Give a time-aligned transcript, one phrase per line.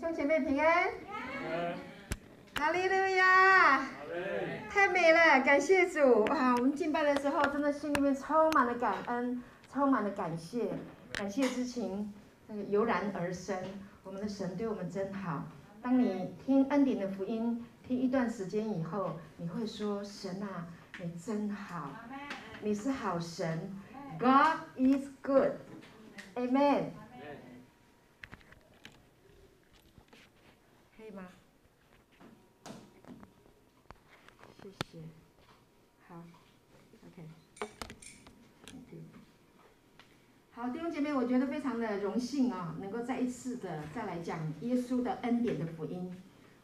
[0.00, 0.88] 兄姐妹平安，
[2.54, 3.86] 哈利路亚，
[4.70, 6.54] 太美了，感谢主啊！
[6.56, 10.72] 我们敬拜的时候，真的心里面充满了感恩，充满了感谢，
[11.12, 12.10] 感谢之情
[12.46, 13.54] 那个油然而生。
[14.02, 15.44] 我们的神对我们真好。
[15.82, 20.66] 当你听恩典的福音，听一段时间以后，你会说：神啊，
[20.98, 21.90] 你真好，
[22.62, 23.70] 你是好神
[24.18, 26.84] ，God is good，Amen。
[30.96, 31.22] 可以吗？
[34.62, 34.98] 谢谢。
[36.06, 36.22] 好
[37.06, 37.24] ，OK。
[40.62, 46.14] 好，弟兄姐妹，我觉得非常的荣幸啊，能够再一次的再来讲耶稣的恩典的福音。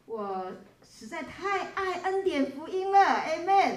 [0.05, 0.51] 我
[0.87, 3.71] 实在太爱恩典福音了，Amen。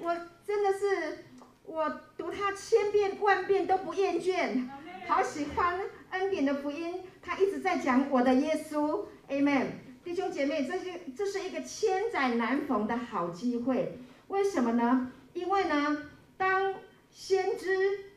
[0.00, 0.12] 我
[0.44, 1.18] 真的是，
[1.64, 4.68] 我读它千遍万遍都不厌倦，
[5.06, 5.78] 好喜欢
[6.10, 7.02] 恩典的福音。
[7.22, 9.66] 他一直在讲我的耶稣，Amen。
[10.02, 14.00] 弟兄姐妹，这是这是一个千载难逢的好机会。
[14.26, 15.12] 为什么呢？
[15.34, 15.98] 因为呢，
[16.36, 16.74] 当
[17.12, 18.11] 先知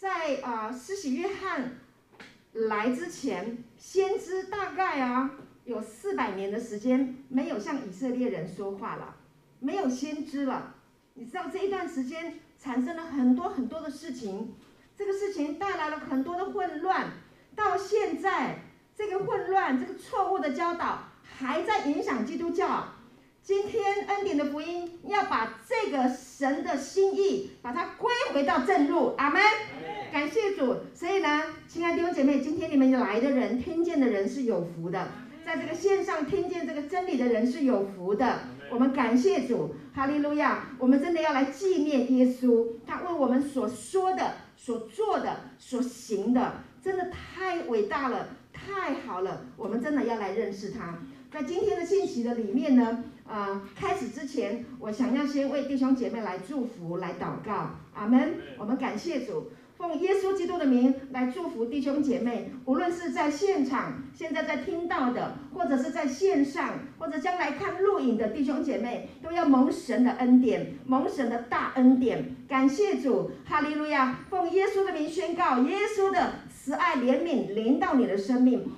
[0.00, 1.78] 在啊、呃、施洗约翰
[2.54, 5.32] 来之前，先知大概啊
[5.64, 9.16] 有四百年的时间没有向以色列人说话了，
[9.58, 10.74] 没有先知了。
[11.12, 14.54] 你知道这一段时间产生了很多很多的事情，
[14.96, 17.10] 这个事情带来了很多的混乱，
[17.54, 18.60] 到现在
[18.96, 21.10] 这个混乱、这个错误的教导。
[21.22, 22.86] 还在影响基督教。
[23.42, 26.08] 今天恩典的福音要把这个
[26.40, 29.12] 神的心意，把它归回到正路。
[29.18, 29.42] 阿门。
[30.10, 30.74] 感谢主。
[30.94, 35.06] 所以呢，亲爱的弟兄姐妹，今天你们来的人，听见的人是有福的。
[35.44, 38.38] 在这个线上听见这个真理的人是有福的。
[38.70, 40.68] 我们感谢主，哈利路亚。
[40.78, 49.42] 我们真的要来纪念耶稣，他为我们所说的、所做的、所行的，真的太伟大了，太好了。
[49.58, 51.00] 我们真的要来认识他。
[51.30, 58.34] 在今天的信息的里面呢，呃，开始之前，我想要先为弟兄姐妹来祝福、来祷告，阿门。
[58.58, 72.34] 我们感谢主，奉耶稣基督的名来祝福弟兄姐妹，无论是在现场、现在在听到的，或者是在线上，或者将来看录影的弟兄姐妹，都要蒙神的恩典，蒙神的大恩典。
[72.48, 74.18] 感谢主，哈利路亚！
[74.28, 78.68] 奉耶稣的名宣告，耶稣的慈爱怜悯临到你的生命。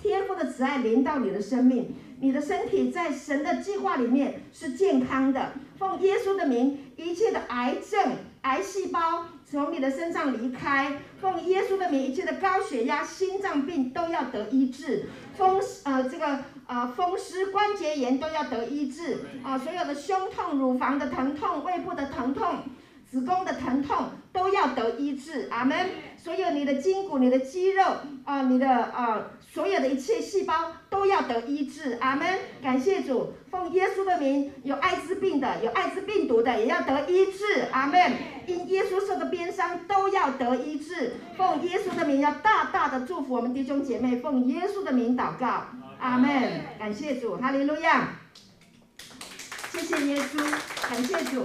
[0.00, 5.52] 天父的慈爱临到你的生命，你的身体在神的计划里面是健康的。
[5.78, 11.00] 奉耶稣的名，一切的癌症、癌细胞从你的身上离开。
[11.20, 15.08] 奉耶稣的名，一切的高血压、心脏病都要得医治。
[15.36, 22.64] 风呃这个呃风湿关节炎都要得医治啊、所有的胸痛、乳房的疼痛、胃部的疼痛、
[23.08, 25.48] 子宫的疼痛都要得医治。
[25.52, 25.76] 阿门。
[26.22, 27.82] 所有你的筋骨、你的肌肉
[28.24, 29.30] 啊、你的啊。
[29.50, 32.38] 所有的一切细胞都要得医治，阿门！
[32.62, 38.12] 感谢主，奉耶稣的名，有艾滋病的、有艾滋病毒的也要得医治，阿门！
[38.46, 45.64] 因耶稣受的鞭伤都要得医治，奉耶稣的名要大大的祝福我们弟兄姐妹，奉耶稣的名祷告，
[45.98, 46.60] 阿门！
[46.78, 48.20] 感谢主，哈利路亚！
[49.72, 50.38] 谢谢耶稣，
[50.88, 51.42] 感谢主，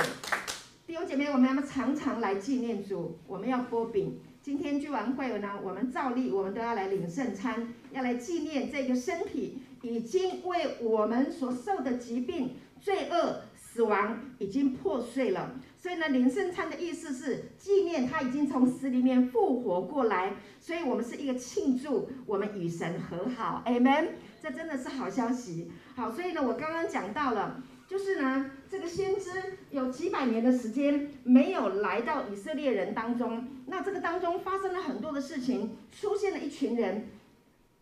[0.85, 4.19] 弟兄姐妹，我们要常常来纪念主，我们要擘饼。
[4.43, 15.55] 今天聚完会呢，我们照例我们都要来领圣餐，要来纪念这个身体已经为我们所受的疾病、罪恶、死亡已经破碎了。
[15.77, 24.09] 所以呢，领圣餐的意思是纪念他已经从死里面复活过来，所以我们是一个庆祝我们与神和好，Amen。
[24.41, 25.71] 这真的是好消息。
[25.95, 27.63] 好，所以呢，我刚刚讲到了。
[27.93, 29.29] 就是呢，这个先知
[29.69, 37.07] 有几百年的时间没有来到以色列人当中，那这个当中发生了很多的事情，出现了一群人，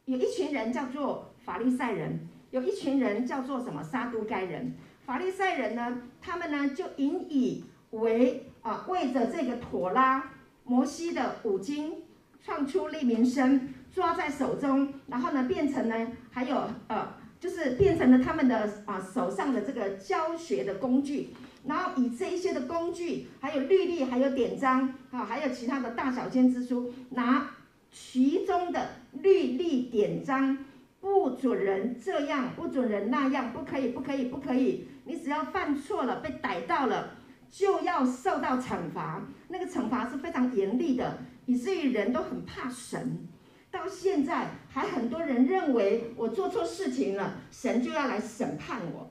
[0.03, 4.73] 有一群人叫做法利赛人，有一群人叫做什么撒都该人。
[5.05, 10.34] 法利赛人呢，他们呢就引以为啊，为着这个妥拉
[10.66, 12.03] 摩西的五经
[12.43, 16.58] 创出利民生，抓在手中，然后呢变成呢还有
[16.90, 17.21] 呃。
[17.41, 21.29] 就是变成了他们的啊手上的这个教学的工具，
[21.66, 27.49] 然后以这一些的工具，还有律例，还有典章啊，还有其他的大小先知书，拿
[27.91, 30.55] 其中的律例典章，
[30.99, 34.87] 不准人这样，不准人那样，不可以，不可以，不可以。
[35.05, 37.16] 你只要犯错了，被逮到了，
[37.49, 39.20] 就要受到惩罚。
[39.47, 41.17] 那个惩罚是非常严厉的，
[41.47, 43.28] 以至于人都很怕神。
[43.72, 49.09] 到现在还很多人认为我做错事情了，神就要来审判我。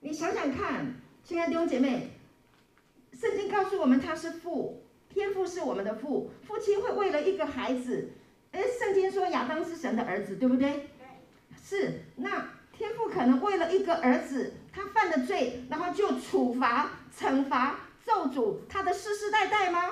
[0.00, 0.94] 你想想看，
[1.24, 2.10] 亲爱的弟兄姐妹，
[3.12, 8.12] 圣经告诉我们他是父，天父是我们的父，父亲会为了一个孩子，
[8.52, 10.88] 哎，圣经说亚当是神的儿子，对不对？
[10.98, 11.06] 对
[11.62, 19.90] 是，那天父可能为了一个儿子，他犯了罪，然后就处罚、惩罚、咒诅他的世世代代吗？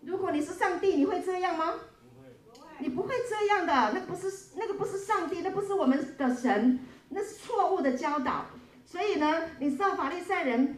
[0.00, 1.74] 如果你是上帝，你会这样吗？
[2.80, 6.78] 你不会这样的，那不是那个不是上帝，那不是我们的神，
[7.08, 8.46] 那是错误的教导。
[8.84, 10.76] 所以呢，你知道法利赛人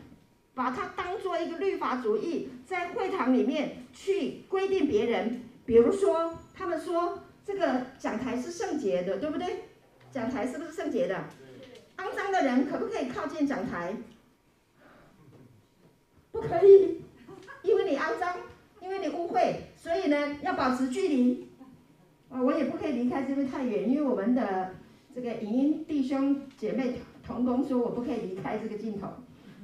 [0.55, 9.65] 把它当做一个律法主义，在会堂里面去规定别人，比如说他们说这个讲台是圣洁的，对不对？
[10.11, 11.25] 讲台是不是圣洁的？
[11.99, 13.95] 肮脏的人可不可以靠近讲台？
[16.33, 17.03] 不可以，
[17.63, 18.37] 因为你肮脏，
[18.81, 21.50] 因为你污秽，所以呢要保持距离。
[22.31, 24.75] 啊，我也不可以离开这边太远，因为我们的
[25.15, 26.95] 这个影音弟兄姐妹
[27.27, 29.09] 同工说，我不可以离开这个镜头。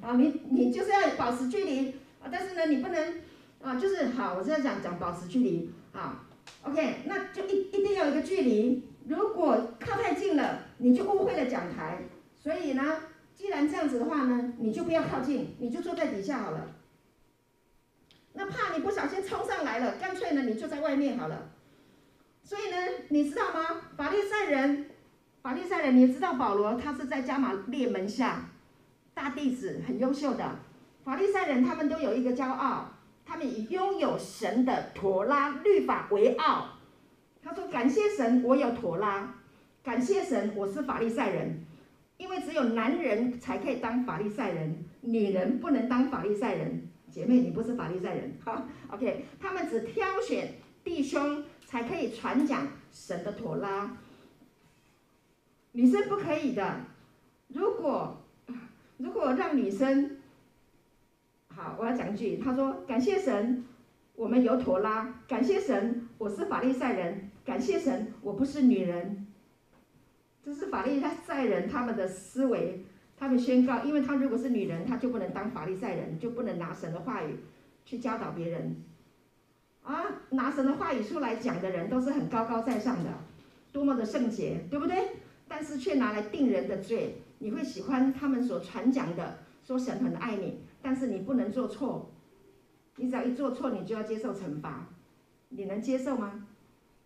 [0.02, 1.90] 啊，你你就是要保持距离
[2.20, 3.14] 啊，但是呢，你不能
[3.62, 6.26] 啊，就是好，我是要讲讲保持距离啊。
[6.62, 12.02] OK，那就一一定要有一个距离，如果靠太近了，你就误会了讲台。
[12.34, 12.82] 所以呢，
[13.34, 16.74] 既然这样子的话呢，你就不要靠近，你就坐在底下好了。
[18.34, 21.50] 那怕你不小心冲上来了，干脆呢，你就在外面好了。
[22.46, 22.76] 所以呢，
[23.08, 23.80] 你知道吗？
[23.96, 24.86] 法利赛人，
[25.42, 28.50] 法利赛人，你知道保罗他是在加玛列门下
[29.12, 30.60] 大弟子，很优秀的。
[31.04, 32.92] 法利赛人他们都有一个骄傲，
[33.24, 36.68] 他们以拥有神的妥拉律法为傲。
[37.42, 39.34] 他说：“感谢神，我有妥拉；
[39.82, 41.64] 感谢神，我是法利赛人。
[42.16, 46.86] 因为只有男人才可以当法利赛人，女人不能当法利赛人。
[47.10, 49.24] 姐妹，你不是法利赛人，好，OK。
[49.40, 50.54] 他们只挑选
[50.84, 53.98] 弟兄。”才可以传讲神的妥拉，
[55.72, 56.80] 女生不可以的。
[57.48, 58.16] 如果
[58.96, 60.16] 如果让女生，
[61.48, 63.64] 好，我要讲一句，他说：“感谢神，
[64.14, 69.26] 我们有妥拉；感谢神，我是法利赛人；感谢神，我不是女人。”
[70.44, 72.84] 这是法利赛人他们的思维，
[73.16, 77.40] 他们宣告，因为他如果是女人，他就不能当法利赛人，就不能拿神的话语
[77.84, 78.76] 去教导别人。
[79.86, 83.10] 啊，拿神的话语出来讲的人都是很高高在上的，
[83.70, 84.96] 多么的圣洁，对不对？
[85.46, 87.22] 但是却拿来定人的罪。
[87.38, 92.10] 你会喜欢他们所传讲的，说神很爱你，但是你不能做错，
[92.96, 94.88] 你只要一做错，你就要接受惩罚，
[95.50, 96.46] 你能接受吗？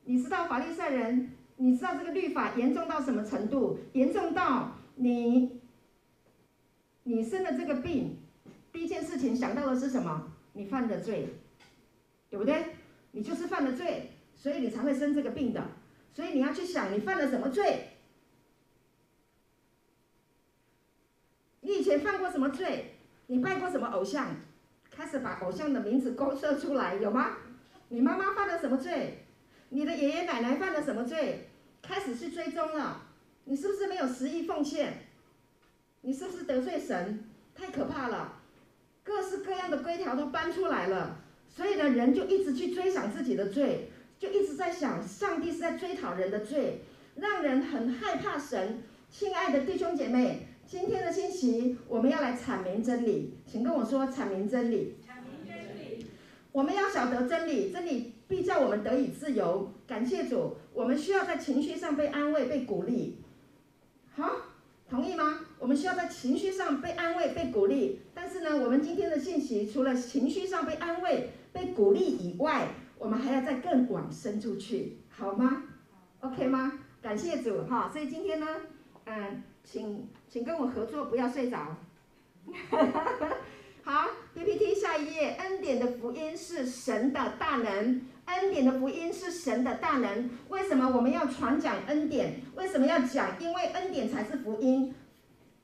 [0.05, 3.79] 你知道法利赛人，你知道这个律法严重到什么程度？
[3.93, 5.61] 严重到你，
[7.03, 8.17] 你生了这个病，
[8.73, 10.33] 第一件事情想到的是什么？
[10.55, 11.35] 你犯的罪。
[12.31, 12.77] 对不对？
[13.11, 15.61] 你就是犯了罪，所以你才会生这个病的。
[16.15, 17.89] 所以你要去想，你犯了什么罪？
[21.61, 22.95] 你以前犯过什么罪？
[23.27, 24.37] 你拜过什么偶像？
[24.91, 27.37] 开始把偶像的名字勾勒出来，有吗？
[27.89, 29.25] 你妈妈犯了什么罪？
[29.71, 31.49] 你的爷爷奶奶犯了什么罪？
[31.83, 33.07] 开始去追踪了。
[33.45, 35.07] 你是不是没有十一奉献？
[36.03, 37.25] 你是不是得罪神？
[37.55, 38.41] 太可怕了！
[39.03, 41.19] 各式各样的规条都搬出来了。
[41.55, 46.83] 所以呢，人就一直去追想自己的罪，就一直在想，上帝是在追讨人的罪，
[47.17, 48.83] 让人很害怕神。
[49.11, 54.97] 亲爱的弟兄姐妹，今天的信息我们要来阐明真理，请跟我说阐明真理。
[55.05, 56.07] 阐明真理。
[56.53, 59.73] 我们要晓得真理，真理必叫我们得以自由。
[59.87, 63.19] 感谢主，我们需要在情绪上被安慰、被鼓励。
[64.15, 64.31] 好，
[64.89, 65.41] 同意吗？
[65.61, 68.01] 我们需要在情绪上被安慰、被鼓励。
[68.15, 75.65] 但是呢，我们今天的信息除了情绪上被安慰，被鼓励以外，我们还要再更广深处去，好吗
[76.21, 76.73] ？OK 吗？
[77.03, 77.91] 感谢主哈！
[77.93, 78.47] 所以今天呢，
[79.05, 81.77] 嗯，请请跟我合作，不要睡着。
[83.83, 90.29] 好，PPT 下一页，恩典的福音是神的大能，恩典的福音是神的大能。
[90.49, 92.41] 为什么我们要传讲恩典？
[92.55, 93.41] 为什么要讲？
[93.41, 94.95] 因为恩典才是福音。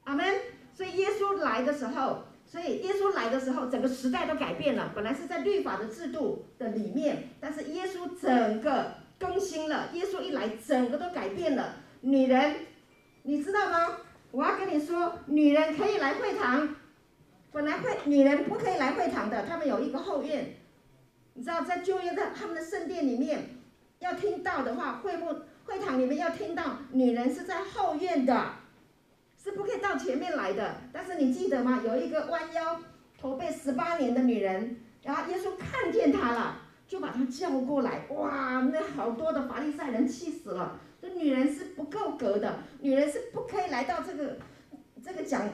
[0.07, 0.27] 阿门。
[0.73, 2.25] 所以耶稣来的时候。
[2.49, 4.93] 所以耶稣来的时候，整个时代都改变了。
[4.95, 9.89] 本来是在律法的制度的里面，但是耶稣整个更新了。
[9.95, 11.75] 耶稣一来，整个都改变了。
[12.03, 12.55] 女人，
[13.25, 13.99] 你知道吗？
[14.31, 16.77] 我要跟你说，女人可以来会堂。
[17.51, 20.55] 本来会女人不可以来会堂的，他们有一个后院。
[21.35, 23.57] 你知道，在旧约的他们的圣殿里面，
[23.99, 25.27] 要听到的话，会不
[25.65, 28.53] 会堂里面要听到，女人是在后院的。
[29.47, 31.81] 是不可以到前面来的，但是你记得吗？
[31.87, 32.81] 有一个弯腰
[33.17, 38.07] 驼背十八年的女人，然后耶稣看见她了，就把她叫过来。
[38.09, 40.81] 哇，那好多的法利赛人气死了。
[41.01, 44.37] 这女人是不够格的，女人是不可以来到这个
[45.01, 45.49] 这个讲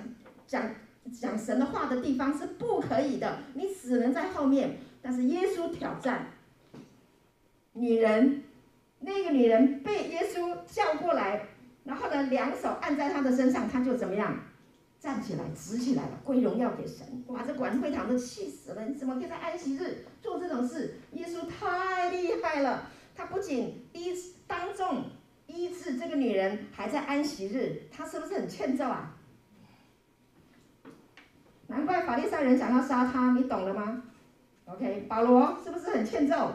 [0.46, 0.74] 讲
[1.12, 3.40] 讲神的话的地方，是不可以的。
[3.52, 4.78] 你只能在后面。
[5.02, 6.28] 但是耶稣挑战
[7.74, 8.44] 女人，
[9.00, 11.48] 那个女人被耶稣叫过来。
[11.84, 14.36] 然后呢，两手按在他的身上，他就怎么样？
[15.00, 17.24] 站起来，直起来了，归荣耀给神。
[17.26, 18.84] 哇，这管会堂都气死了！
[18.84, 20.94] 你怎么可以在安息日做这种事？
[21.14, 22.88] 耶稣太厉害了！
[23.16, 24.14] 他不仅医
[24.46, 25.06] 当众
[25.48, 29.16] 医治这个女人，还在安息日，他是不是很欠揍啊？
[31.66, 34.04] 难怪法利赛人想要杀他，你懂了吗
[34.66, 36.52] ？OK，保罗是不是很欠揍？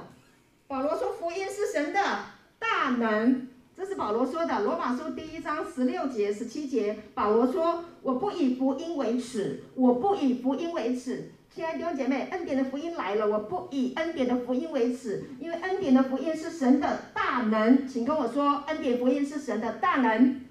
[0.67, 1.99] 保罗说：“福音是神的
[2.57, 6.97] 大能。”这是保罗说的，《罗马书》第一章十六节、十七节。
[7.13, 17.87] 保罗说：“我不以福音为耻，我不以福音为耻。”亲爱的弟兄姐妹，恩典的福音来了，我不以恩典的福音为耻，因为恩典的福音是神的大能。
[17.87, 20.41] 请跟我说，恩典福音是神的大能。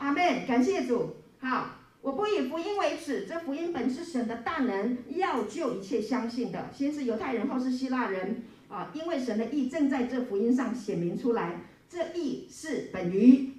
[0.00, 1.14] 阿门，感谢主。
[1.38, 8.42] 好，我不以福音为耻，这福音本是神的大能，要救一切相信的，先是犹太人，后是希腊人。
[8.70, 13.50] 啊，因为神的义正在这福音上显明出来，这义是本于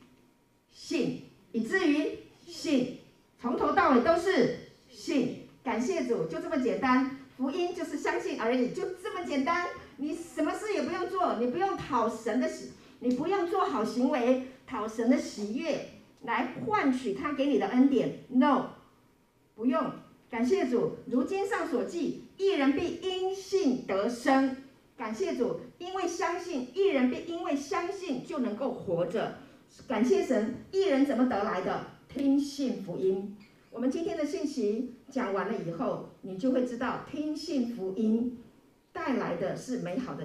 [0.71, 2.99] 信，以至于信，
[3.39, 4.57] 从头到尾都是
[4.89, 5.39] 信。
[5.63, 9.67] 感谢主，就这么简单，福音就是相信而已，就这么简单。
[9.97, 15.89] 你什么事也不用做，你不用讨神的喜，你不用做好行为讨神的喜悦
[16.21, 18.23] 来换取他给你的恩典。
[18.29, 18.69] No，
[19.55, 19.91] 不用。
[20.29, 24.55] 感谢主，如经上所记，一人必因信得生。
[25.01, 29.33] 感谢主，因为相信，义人必因为相信就能够活着。
[29.87, 31.87] 感谢神，义人怎么得来的？
[32.07, 33.35] 听信福音。
[33.71, 38.37] 我们今天的信息讲完了以后，你就会知道，听信福音
[38.93, 40.23] 带来的是美好的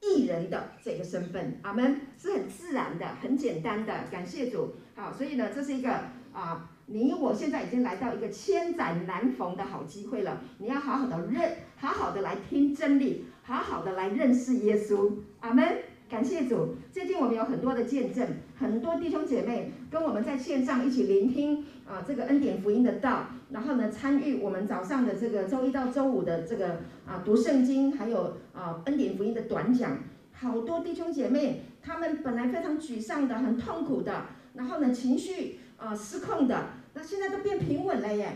[0.00, 1.60] 艺人的这个身份。
[1.62, 3.94] 阿门，是很自然的，很简单的。
[4.10, 4.72] 感谢主。
[4.96, 5.92] 好，所以呢，这是一个
[6.32, 6.72] 啊。
[6.88, 15.08] 你我现在已经来到一个千载难逢的好机会了，你要好好的认，好好的来听真理，好好的来认识耶稣。
[15.38, 15.64] 阿门，
[16.10, 16.74] 感谢主。
[16.90, 18.26] 最近我们有很多的见证，
[18.58, 29.96] 很多弟兄姐妹跟我们在线上一起聆听啊这个恩典福音的道，然后呢参与我们早上的这个周一到周五的这个啊读圣经，还有啊恩典福音的短讲。
[30.32, 35.60] 好多弟兄姐妹他们本来非常沮丧的，很痛苦的，然后呢情绪。
[35.78, 38.32] 啊，失控的，那现在都变平稳了耶。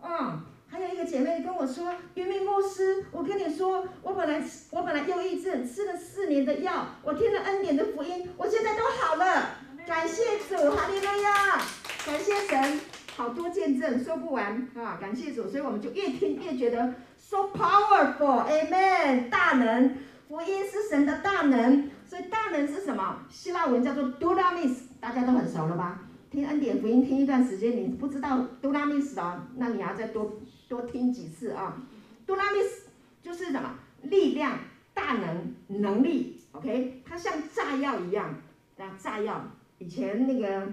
[0.00, 9.50] 啊，还有一个姐妹跟我说，云明牧师，我跟你说，我本来我本来忧郁症吃了四年的药，我听了恩典的福音，我现在都好了。
[9.84, 11.58] 感谢主，哈利路亚，
[12.06, 12.80] 感谢神，
[13.16, 19.96] 好多见证说不完啊，感谢主，所以我们就越听越觉得 so powerful，amen，大能，
[20.28, 23.26] 福音是神的大能，所以大能是什么？
[23.28, 26.02] 希腊文叫做 dunamis，大家都很熟了吧？
[26.30, 31.82] 听恩典福音听一段时间，你不知道多拉米斯的，那你要再多多听几次啊。
[32.24, 32.86] 多拉米斯
[33.20, 33.74] 就是什么？
[34.04, 34.60] 力量、
[34.94, 36.40] 大能、能力。
[36.52, 38.34] OK，它像炸药一样，
[38.78, 39.42] 啊，炸药。
[39.78, 40.72] 以前那个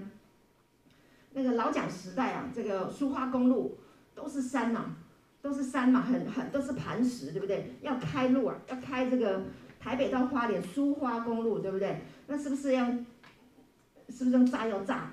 [1.32, 3.76] 那个老蒋时代啊，这个苏花公路
[4.14, 4.84] 都是山呐，
[5.42, 7.74] 都是山嘛，很很都是磐石，对不对？
[7.82, 9.42] 要开路啊，要开这个
[9.80, 12.00] 台北到花莲苏花公路，对不对？
[12.28, 12.86] 那是不是要
[14.10, 15.10] 是不是用炸药炸？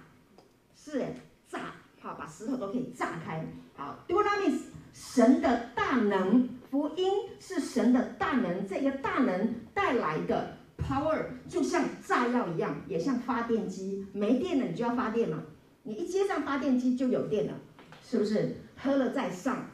[0.75, 1.03] 是
[1.47, 3.45] 炸，好，把石头都可以炸开。
[3.75, 4.59] 好，Dunamis，
[4.95, 7.05] 神的大能，福音
[7.37, 15.43] 是神的大能，这个大能带来的 power 就像炸药一样，也像发电机，没电了你就要发电了，
[15.83, 17.53] 你一接上发电机就有电了，
[18.01, 18.55] 是不是？
[18.77, 19.65] 喝了再上，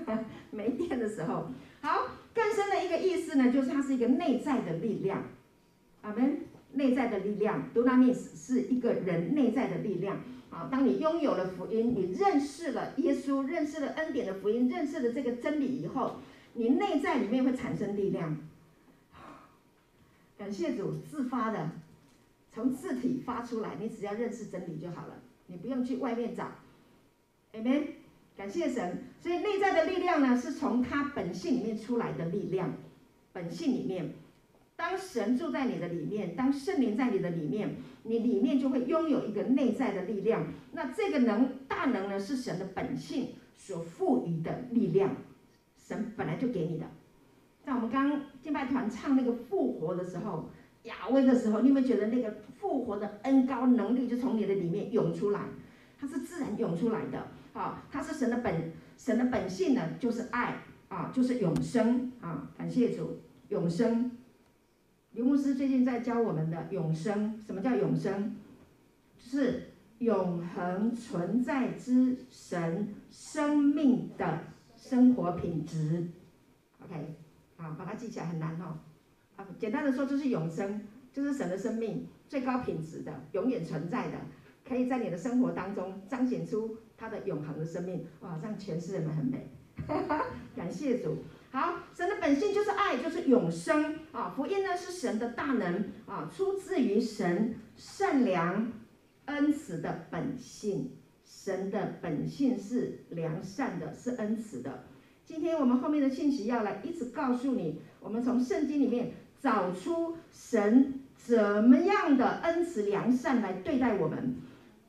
[0.52, 5.24] 没电的时候，好，更深的一个意思呢，就是它是一个内在的力量，
[6.02, 6.40] 阿门，
[6.72, 10.20] 内在的力量，Dunamis 是一个人内在的力量。
[10.50, 16.16] 啊，当你拥有了福音，你认识了耶稣，认识了恩典的福音，认识了这个真理以后，
[16.54, 18.36] 你内在里面会产生力量。
[20.38, 21.70] 感谢主，自发的，
[22.50, 26.48] 从自体发出来，你只要认识真理就好了，你不用去外面找。
[27.52, 27.88] Amen，
[28.36, 29.04] 感谢神。
[29.20, 32.72] 所以内在的力量呢，是从他本性里面出来的力量，
[33.32, 34.14] 本性里面。
[34.76, 40.46] 当神住在你的里面，当圣灵在你的里面，你里面就会拥有一个内在的力量。
[40.72, 45.16] 那这个能大能呢，是神的本性所赋予的力量，
[45.78, 46.86] 神本来就给你的。
[47.64, 50.50] 在我们刚敬拜团唱那个复活的时候，
[50.84, 55.40] 亚威的时候，你有没有觉得那个复活的恩高能力就从你的里面涌出来？
[55.98, 63.18] 它是自然涌出来的，啊，它是神的本神的本性呢，就是爱啊，就是永生啊，感谢主，
[63.48, 64.10] 永生。
[65.16, 68.36] 刘牧师最近在教我们的永生，什么叫永生？
[69.18, 74.40] 就是永恒存在之神生命的
[74.76, 76.06] 生活品质。
[76.84, 77.14] OK，
[77.56, 78.76] 好，把它记起来很难哦。
[79.36, 80.82] 啊，简单的说就是永生，
[81.14, 84.18] 就是神的生命最高品质的、永远存在的，
[84.68, 88.04] 可以在你的生活当中彰显出他的永恒的生命。
[88.20, 89.48] 哇，这样诠释的很美，
[90.54, 91.16] 感谢主。
[91.56, 94.30] 好，神的本性就是爱，就是永生啊。
[94.36, 98.70] 福音呢是神的大能啊，出自于神善良
[99.24, 100.90] 恩慈的本性。
[101.24, 104.84] 神的本性是良善的，是恩慈的。
[105.24, 114.36] 今天我们后面的信息要来一直告诉你，我们从圣经里面找出神怎么样的恩慈良善来对待我们，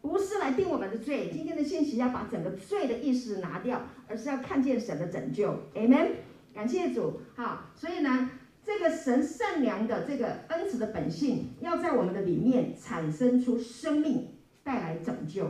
[0.02, 1.30] 不是来定我们的罪。
[1.32, 5.58] 今天的信息要把整个罪的意识拿掉，而是要看见神的拯救。
[5.74, 6.10] Amen。
[6.58, 8.32] 感谢主，好，所以呢，
[8.64, 14.30] 这个神善良的这个恩慈的本性，要在我们的里面产生出生命，
[14.64, 15.46] 带来拯救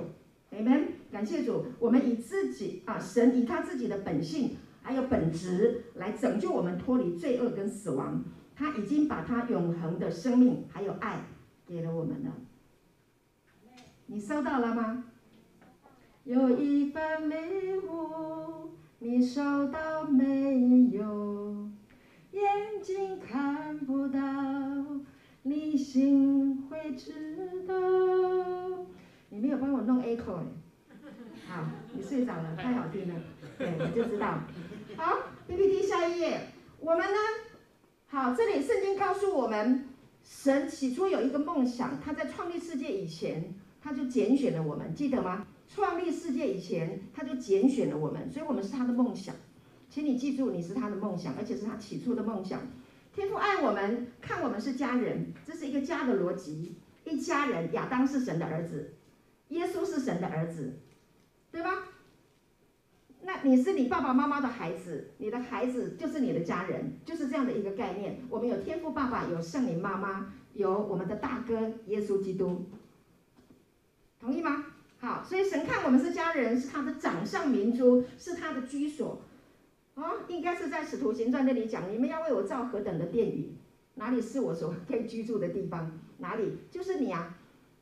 [0.51, 0.87] ，Amen。
[1.09, 8.21] 感谢主，我们以自己啊，神以他自己的本性还有本质来拯救我们脱离罪恶跟死亡，
[8.53, 11.21] 他已经把他永恒的生命还有爱
[11.65, 12.33] 给了我们了。
[14.07, 15.05] 你收到了吗？
[16.25, 18.66] 有一份礼物。
[18.99, 21.69] 你收到没有？
[22.31, 24.19] 眼睛看不到，
[25.43, 27.13] 你心会知
[27.67, 27.75] 道。
[29.29, 30.45] 你没有帮我弄 echo 哎
[31.47, 31.63] 好，
[31.93, 33.15] 你睡着了，太好听了，
[33.59, 34.39] 对，你就知道。
[34.95, 35.15] 好
[35.47, 36.47] ，PPT 下一页，
[36.79, 37.17] 我们呢？
[38.07, 39.85] 好，这里圣经告诉我们，
[40.23, 45.45] 神起初有一个梦想，他在创立世界以前，他就拣选了我们，记得吗？
[45.67, 49.35] 创立世界以前，他就拣选了我们，所以我们是他的梦想。
[49.89, 52.61] 请你记住，你是他的梦想，而且是他起初的梦想。
[53.13, 56.75] 天父爱我们，看我们是家人，这是一个家的逻辑。
[57.05, 58.93] 一家人，亚当是神的儿子，
[59.49, 60.77] 耶稣是神的儿子，
[61.51, 61.69] 对吧？
[63.23, 68.19] 那你是你爸爸妈妈的孩子，你的孩子就是你的家人，就是这样的一个概念。
[68.29, 72.65] 我们有天父爸爸，有圣灵妈妈，有我们的大哥耶稣基督，
[74.19, 74.65] 同意吗？
[74.99, 79.21] 好，所以神看我们是家人，是他的掌上明珠，是他的居所。
[79.95, 83.53] 啊、哦，应该是在使徒行传那里讲，你们要为我造何等的殿宇？
[83.95, 85.99] 哪里是我所可以居住的地方？
[86.17, 87.35] 哪里就是你啊，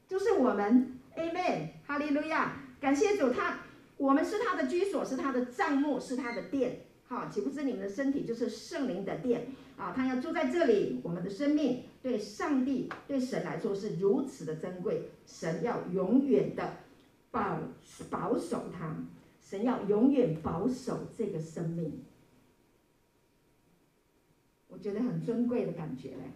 [0.07, 0.91] 就是我们。
[1.17, 3.59] Amen，哈利路亚，感谢主他，他
[3.95, 6.81] 我们是他的居所，是他的帐幕，是他的殿。
[7.07, 9.47] 好，岂不知你们的身体就是圣灵的殿
[9.77, 9.93] 啊？
[9.95, 16.79] 他要住在这里，我们的生命对上帝、对神来说是如此的珍贵，神要永远的。
[17.35, 17.59] 保
[18.09, 18.95] 保守他，
[19.41, 22.01] 神要永远保守这个生命，
[24.69, 26.31] 我觉得很尊贵的感觉嘞。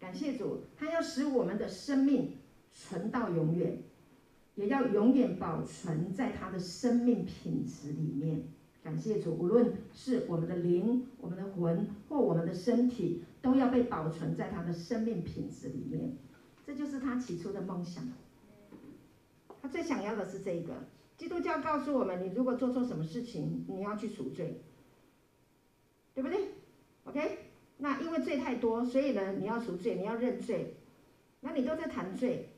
[0.00, 2.32] 感谢主，他要使我们的生命
[2.72, 3.78] 存到永远，
[4.56, 8.42] 也要永远保存在他的生命品质里面。
[8.82, 16.16] 感谢主，无论是我们的灵、我们的魂或我们的身体，都要被保存在他的生命品质里面。
[16.66, 18.04] 这就是他起初的梦想。
[19.62, 20.74] 他最想要的是这个。
[21.16, 24.60] 基督教告诉我们，你如果做错什么事情，你要去赎罪，
[26.14, 26.48] 对不对
[27.04, 27.38] ？OK？
[27.78, 30.74] 那因为罪太多，所以呢，你要赎罪，你要认罪。
[31.40, 32.50] 那你都在谈罪，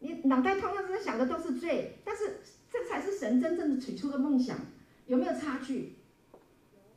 [0.00, 4.58] 你脑袋通常在想的都是罪，但是这才是神真正的起初的梦想，
[5.06, 5.94] 有没有差距？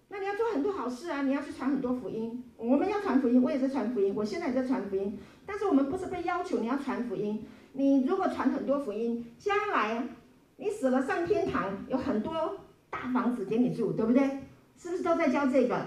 [0.10, 2.44] 那你要做很多好事啊，你要去传很多福音。
[2.58, 7.46] 我们要传福音，我也在传福音，我现在也在传福音，但是我们不是被要求你要传福音。
[7.73, 10.07] 你如果传很多福音，将来
[10.57, 12.57] 你死了上天堂，有很多
[12.89, 14.39] 大房子给你住，对不对？
[14.77, 15.86] 是不是都在教这个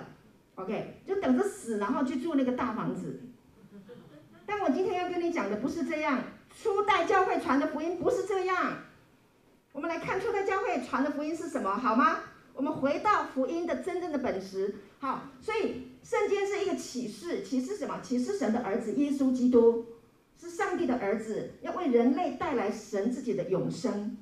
[0.55, 3.21] ？OK，就等着死，然后去住那个大房子。
[4.47, 6.23] 但我今天要跟你讲的不是这样，
[6.63, 8.79] 初代教会传的福音不是这样。
[9.73, 12.19] 我们来看初代教会传的福音是什么，好吗？
[12.55, 14.77] 我们回到福音的真正的本质。
[15.01, 17.99] 好，所以圣经是一个启示，启示什么？
[18.01, 19.85] 启示神的儿子耶稣基督。
[20.39, 24.17] 是上帝的儿子，要为人类带来神自己的永生，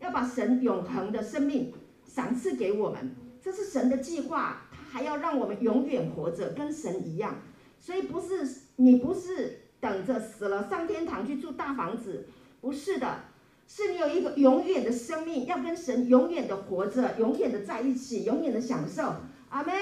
[0.00, 1.72] 要把神永恒的生命
[2.04, 4.62] 赏赐给我们，这是神的计划。
[4.70, 7.36] 他还要让我们永远活着，跟神一样。
[7.78, 12.26] 所以不是你不是等着死了上天堂去住大房子，
[12.60, 13.24] 不是的，
[13.68, 19.14] 是你有一个永远的生命，要跟神永远的活着，永远的在一起，永远的享受。
[19.50, 19.74] 阿门，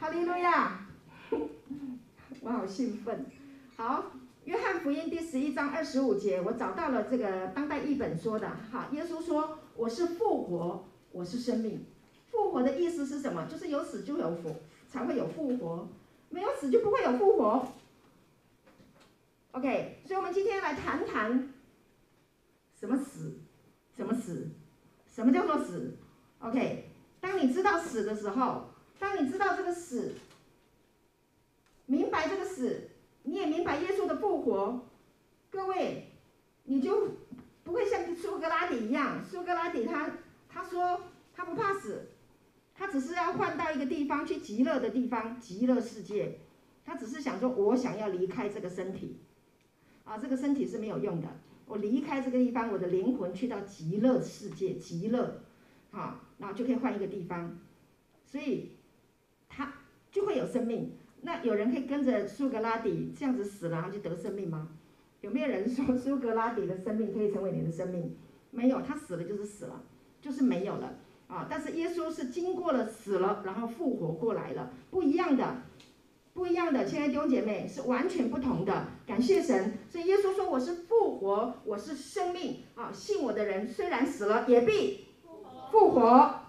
[0.00, 0.86] 哈利路亚！
[2.40, 3.24] 我好兴奋，
[3.76, 4.04] 好。
[4.44, 11.86] 约翰福音第十一章二十五节，我找到了这个当代译本说的，哈，耶稣说：“我是复活，我是生命。
[12.28, 13.46] 复活的意思是什么？
[13.46, 14.56] 就是有死就有复，
[14.88, 15.88] 才会有复活，
[16.28, 17.68] 没有死就不会有复活。
[19.52, 21.52] OK，所以我们今天来谈谈
[22.74, 23.38] 什么死，
[23.96, 24.50] 什么死，
[25.06, 25.96] 什么叫做死
[26.40, 30.16] ？OK，当你知道死的时候，当你知道这个死，
[31.86, 32.88] 明白这个死。
[33.24, 34.86] 你也明白耶稣的复活，
[35.50, 36.08] 各位，
[36.64, 37.08] 你就
[37.62, 39.24] 不会像苏格拉底一样。
[39.24, 40.10] 苏格拉底他
[40.48, 41.00] 他说
[41.34, 42.10] 他不怕死，
[42.74, 46.40] 他只是要换到一个地方去极乐的地方，极乐世界。
[46.84, 49.18] 他只是想说，我想要离开这个身体，
[50.02, 51.28] 啊，这个身体是没有用的。
[51.66, 55.42] 我离开这个地方，我的灵魂去到极乐世界，极乐，
[55.92, 57.56] 啊，然后就可以换一个地方，
[58.26, 58.72] 所以
[59.48, 59.74] 他
[60.10, 60.92] 就会有生命。
[61.22, 64.68] 那有人可以跟着苏格拉底这样子死了，然后就得生命吗？
[65.20, 68.16] 有没有人说苏格拉底的生命可以成为你的生命？
[68.50, 69.82] 没有，他死了就是死了，
[70.20, 71.46] 就是没有了啊。
[71.48, 75.62] 但是耶稣是经过了死了，然后复活过来了，不一样的。
[76.34, 78.86] 不一样的，亲爱的弟兄姐妹，是完全不同的。
[79.06, 82.90] 感谢神，所以耶稣说：“我是复活，我是生命啊！
[82.90, 85.08] 信我的人虽然死了，也必
[85.70, 86.40] 复活。”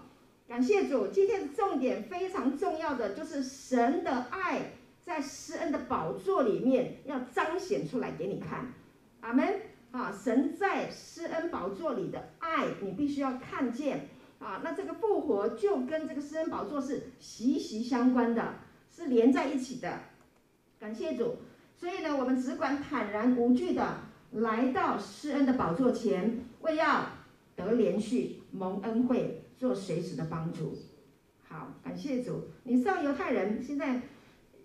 [0.46, 1.08] 感谢主。
[1.08, 8.72] 今天的重点非常重要的就是神的爱在施恩的宝座里面要彰显出来给你看。
[9.20, 10.12] 阿门啊！
[10.12, 14.60] 神在施恩宝座里的爱，你必须要看见啊！
[14.62, 18.54] 那这个复活就跟这个施恩宝座是息息相关的。
[18.96, 19.98] 是连在一起的，
[20.78, 21.38] 感谢主。
[21.76, 23.98] 所以呢，我们只管坦然无惧的
[24.30, 27.06] 来到施恩的宝座前，为要
[27.56, 30.76] 得连续蒙恩惠，做随时的帮助。
[31.42, 32.48] 好，感谢主。
[32.64, 34.00] 你知道犹太人现在，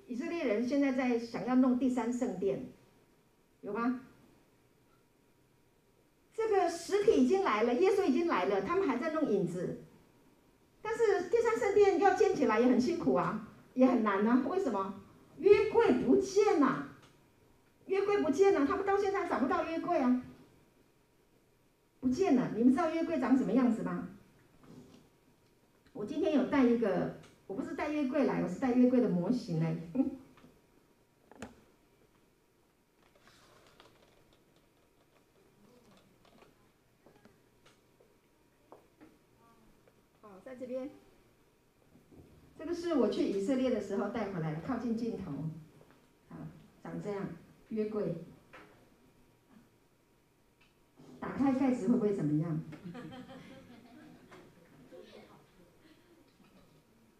[0.07, 2.67] 以色列人现在在想要弄第三圣殿，
[3.61, 4.01] 有吗？
[6.33, 9.83] 这个实体已经来了，耶稣已经来了，他们还在弄影子。
[10.81, 13.45] 但是第三圣殿要建起来也很辛苦啊。
[13.75, 15.01] 也很难呢、啊，为什么？
[15.37, 16.89] 约柜不见了，
[17.85, 20.21] 约柜不见了，他们到现在找不到约柜啊，
[22.01, 22.51] 不见了。
[22.57, 24.09] 你们知道约柜长什么样子吗？
[25.99, 29.75] 我今天有带一个，我不是带月柜来，我是带月柜的模型来。
[40.21, 40.89] 好，在这边。
[42.57, 45.33] 这个是我去以色列的时候带回来的，靠近镜头，
[46.29, 46.47] 啊，
[46.81, 47.27] 长这样，
[47.67, 48.15] 约柜，
[51.19, 52.63] 打开盖子会不会怎么样？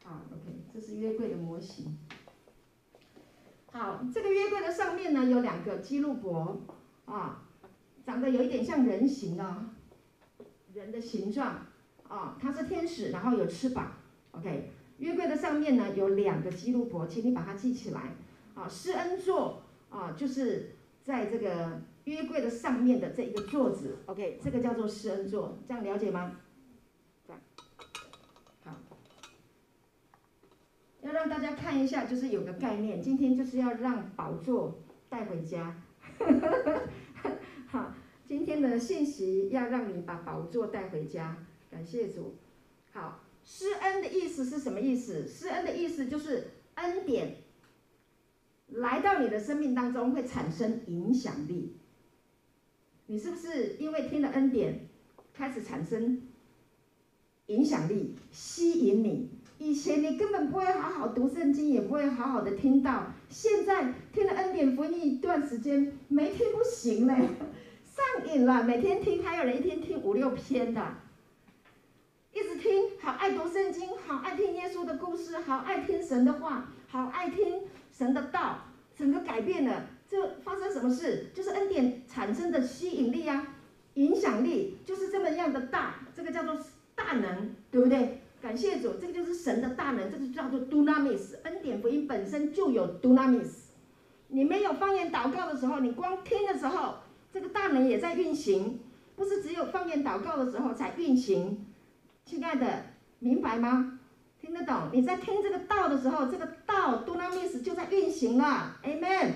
[0.03, 0.43] 好，OK，
[0.79, 1.97] 这是约柜的模型。
[3.71, 6.61] 好，这个约柜的上面呢有两个基路伯，
[7.05, 7.43] 啊，
[8.05, 9.65] 长得有一点像人形的，
[10.73, 11.65] 人的形状，
[12.07, 13.91] 啊，它是天使，然后有翅膀
[14.31, 14.71] ，OK。
[14.99, 18.15] 约柜的上面呢有两个基路伯，请你把它记起来。
[18.55, 23.97] 啊，施恩座啊，就是在这个约柜的上面的这一个座子。
[24.05, 26.37] OK，这个叫做施恩座，这样了解吗？
[27.27, 27.41] 这样。
[28.63, 28.75] 好，
[31.01, 33.01] 要让大家看一下，就是有个概念。
[33.01, 35.81] 今天就是要让宝座带回家。
[37.67, 37.93] 好，
[38.27, 41.38] 今天的信息要让你把宝座带回家。
[41.69, 42.35] 感谢主。
[42.91, 43.23] 好。
[43.45, 45.27] 施恩的意思是什么意思？
[45.27, 47.38] 施恩的意思就是恩典
[48.67, 51.75] 来到你的生命当中会产生影响力。
[53.07, 54.88] 你是不是因为听了恩典
[55.33, 56.21] 开始产生
[57.47, 59.31] 影响力，吸引你？
[59.60, 67.13] 以前你根本不会好好读圣经，也不会好好的听到，现在听了恩典福音一段时间，没听不行嘞，
[67.86, 70.82] 上瘾了，每天听，还有人一天听五六篇的。
[72.32, 78.60] 一直听，好爱读圣经，好爱听耶稣的故事，好爱听神的话，好爱听神的道，
[78.95, 79.88] 整个改变了。
[80.08, 81.28] 这发生什么事？
[81.36, 83.56] 就是恩典产生的吸引力啊，
[83.95, 86.58] 影响力就是这么样的大，这个叫做
[86.95, 88.22] 大能，对不对？
[88.41, 91.36] 感谢主，这个就是神的大能，这个叫做 dunamis。
[91.43, 93.65] 恩典福音本身就有 dunamis。
[94.30, 96.95] 你没有方言祷告的时候，你光听的时候，
[97.34, 98.80] 这个大能也在运行，
[99.15, 101.65] 不是只有方言祷告的时候才运行。
[102.25, 102.86] 亲爱的，
[103.19, 103.99] 明白吗？
[104.39, 104.89] 听得懂？
[104.93, 108.78] 你在听这个道的时候，这个道 Dunamis 就在运行了。
[108.84, 109.32] Amen，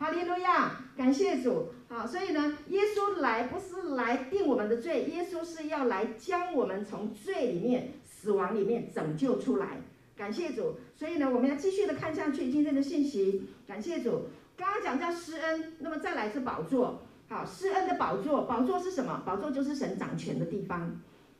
[0.00, 1.66] 哈利路亚，感谢主。
[1.88, 9.78] 好，所以呢，耶稣来不是来定我们的罪，耶稣是要来将我们从罪里面、死亡里面拯救出来。
[10.16, 10.76] 感谢主。
[10.96, 13.48] 所以呢，我们要继续的看下去今天的信息。
[13.66, 14.24] 感谢主。
[14.56, 17.02] 刚刚讲叫施恩，那么再来是宝座。
[17.28, 19.22] 好，施恩的宝座，宝座是什么？
[19.24, 20.90] 宝座就是神掌权的地方，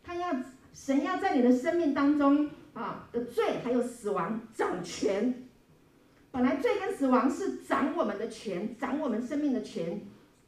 [0.05, 0.35] 他要。
[0.75, 5.35] 神要在你的生命当中啊的罪还有死亡掌权，
[6.31, 10.01] 本来罪跟死亡是掌我们的权，掌我们生命的权，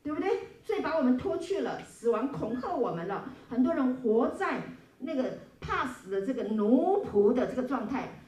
[0.05, 0.31] 对不对？
[0.63, 3.33] 罪把我们拖去了，死亡恐吓我们了。
[3.49, 4.63] 很多人活在
[5.01, 8.21] 那个怕死的这个奴仆的这个状态，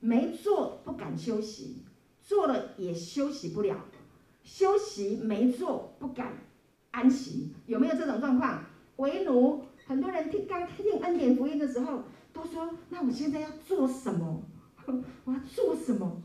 [0.00, 1.84] 没做不敢休息，
[2.22, 3.76] 做了也休息不了，
[4.42, 6.32] 休息没做，不敢
[6.90, 8.64] 安息，有没有这种状况？
[8.96, 14.42] 为奴，很多人听刚听恩典福音的时候，都说：那我现在要做什么？
[15.24, 16.20] 我要做什么？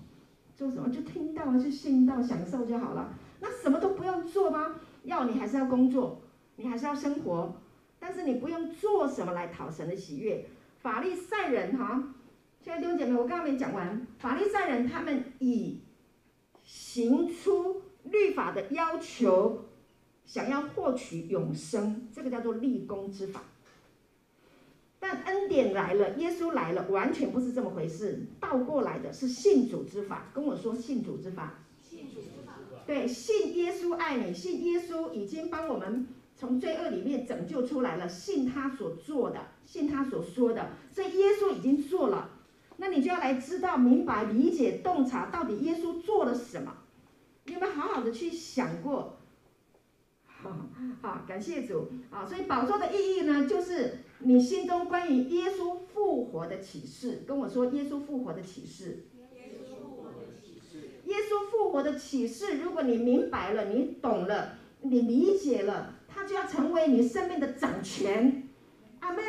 [0.56, 0.90] 做什么？
[0.90, 3.14] 就听到就信到享受就好了。
[3.40, 4.76] 那什么都不用做吗？
[5.04, 6.22] 要你还是要工作，
[6.56, 7.56] 你还是要生活，
[8.00, 10.46] 但是你不用做什么来讨神的喜悦。
[10.86, 12.14] 法利赛人哈，
[12.62, 14.06] 现在弟兄姐妹，我刚刚没讲完。
[14.20, 15.80] 法利赛人他们以
[16.64, 19.66] 行出律法的要求，
[20.28, 23.42] 想要获取永生，这个叫做立功之法。
[25.00, 28.24] 但恩典来了，耶稣来了，完全不是这么回事。
[28.40, 30.30] 倒过来的是信主之法。
[30.36, 31.64] 跟我说信主之法。
[31.82, 32.60] 信主之法。
[32.86, 38.08] 对，信耶稣爱你，信耶稣已经帮我们从罪恶里面拯救出来了。
[38.08, 42.30] 信他所做的，信他所说的，所以耶稣已经做了。
[42.78, 46.74] 那你就要来知道、明白、理解、洞察，到底耶稣做了什么？
[47.46, 49.18] 你有没有好好的去想过？
[50.28, 50.70] 好，
[51.02, 52.26] 好，感谢主啊！
[52.26, 54.00] 所以宝座的意义呢，就是。
[54.20, 59.06] 你心中关于耶稣复活的启示，跟我说耶稣复活的启示。
[59.36, 60.90] 耶稣复活的启示。
[61.04, 65.95] 耶稣复活的启示，如果你明白了，你懂了，你理解了，他
[66.26, 68.50] 就要成为你生命的掌权。
[69.00, 69.22] 阿门。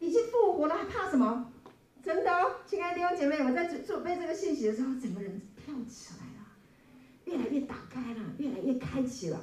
[0.00, 1.52] 已经复活了，还怕什么？
[2.02, 6.48] 真的哦，亲爱的弟兄姐妹，我在准准备这个信息的时候，整个人跳起来了，
[7.24, 9.40] 越来越打开了，越来越开启了。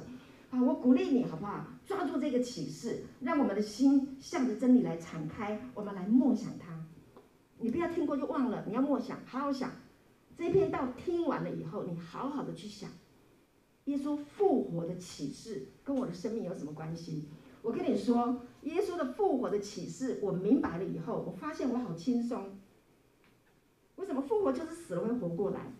[0.50, 1.64] 啊，我鼓励你，好不好？
[1.86, 6.78] 抓住这个启示，让我们的心向着真理来敞开，我们来默想它。
[7.58, 9.70] 你不要听过就忘了，你要默想，好好想。
[10.36, 12.90] 这篇道听完了以后，你好好的去想，
[13.84, 17.28] 耶稣复活的启示跟我的生命有什么关系？
[17.62, 22.58] 我跟你说，耶稣的复活的启示，我明白了以后，我发现我好轻松。
[23.96, 25.72] 为什么复活就是死了会活过来？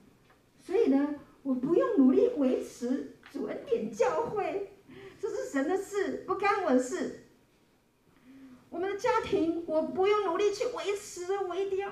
[0.62, 3.16] 所以呢，我不用努力维持。
[3.32, 4.72] 主恩典教会，
[5.20, 7.26] 这是神的事，不干我的事。
[8.68, 11.88] 我们的家庭，我不用努力去维持，我一定要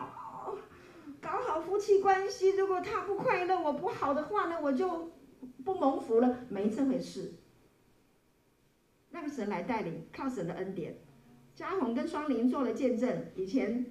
[1.20, 2.56] 搞好夫妻关系。
[2.56, 5.12] 如果他不快乐，我不好的话呢，我就
[5.64, 6.40] 不蒙福了。
[6.48, 7.32] 没这回事，
[9.10, 10.96] 让神来带领，靠神的恩典。
[11.54, 13.86] 嘉宏跟双林做了见证，以前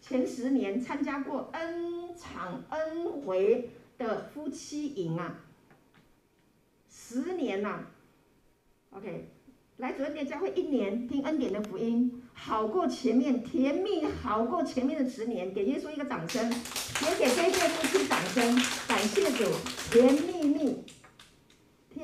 [0.00, 5.40] 前十年参加过恩场恩回的夫妻营啊。
[6.88, 7.86] 十年呐、
[8.90, 9.28] ，OK，
[9.76, 18.42] 来主恩典教会一年听恩典的福音，好过前面甜蜜，好过前面的十年，给耶稣一个掌声，也给这对夫妻掌声，
[18.88, 19.44] 感谢主，
[19.90, 20.84] 甜蜜蜜，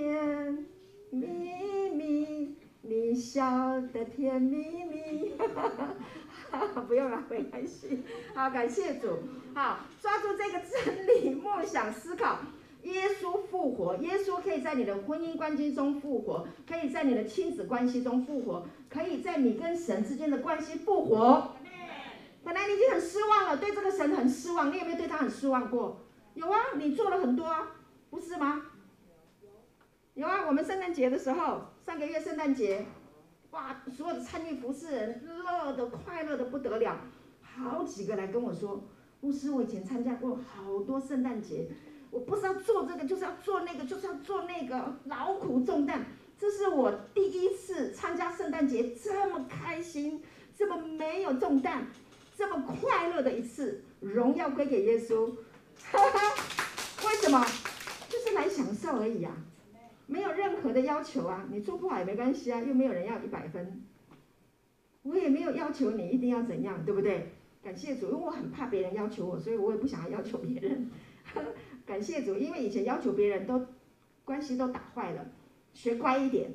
[0.00, 0.66] 甜
[1.10, 5.46] 蜜蜜，你笑得甜蜜蜜，哈
[6.50, 8.02] 哈哈，不用了，没关系，
[8.34, 9.18] 好，感谢主，
[9.54, 12.38] 好，抓住这个真理，梦想思考。
[12.84, 21.56] 耶稣复活，耶稣可以在你的婚姻关系中复活，可以在你的亲子关系中复活，可以在你跟神之间的关系复活。
[22.42, 26.00] 本来你已经很失望了，对这个神很失望，你有没有对他很失望过？
[26.32, 27.72] 有啊，你做了很多啊，
[28.08, 28.62] 不是吗？
[30.20, 32.84] 有啊，我们圣诞节的时候，上个月圣诞节，
[33.52, 36.94] 哇，所有的参与服侍人乐得快乐得不得了，
[37.40, 38.84] 好几个来跟我说，
[39.22, 41.70] 牧师，我以前参加过好多圣诞节。
[42.10, 46.04] 我不是要做这个，就是要做那个，就是要做那个，劳苦重担。
[46.38, 50.22] 这是我第一次参加圣诞节，这么开心，
[50.54, 51.86] 这么没有重担，
[52.36, 55.30] 这么快乐的一次，荣耀归给耶稣。
[55.90, 56.44] 哈哈，
[57.06, 57.42] 为什么？
[58.10, 59.32] 就是来享受而已啊，
[60.10, 61.46] 没有任何的要求啊。
[61.50, 63.84] 你做不好也没关系啊，又没有人要一百分。
[65.02, 67.32] 我也没有要求你一定要怎样，对不对？
[67.62, 70.90] 感谢主，因为我很怕别人要求我，所以我也不想要要求别人。
[71.86, 73.66] 感谢主，因为以前要求别人都
[74.24, 75.26] 关系都打坏了，
[75.72, 76.50] 学乖一点。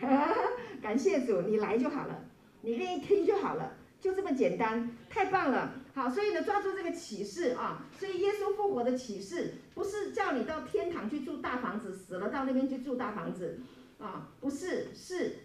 [0.80, 2.24] 感谢主，你来就好了，
[2.62, 5.74] 你愿意听就好了，就这么简单，太棒了。
[5.94, 13.60] 好，所以呢，抓住这个启示啊，所以耶稣复活的启示不是叫你到天堂去住大房子，死了到那边去住大房子
[13.98, 15.38] 啊，不是，是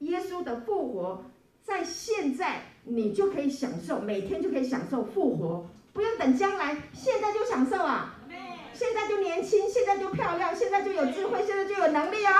[0.00, 1.24] 耶稣的复活，
[1.62, 8.12] 在现在你就可以享受，每天就可以享受复活，不用等将来，现在就享受啊。
[8.74, 12.34] 现在就年轻，现在就漂亮，现在就有智慧，现在就有能力啊！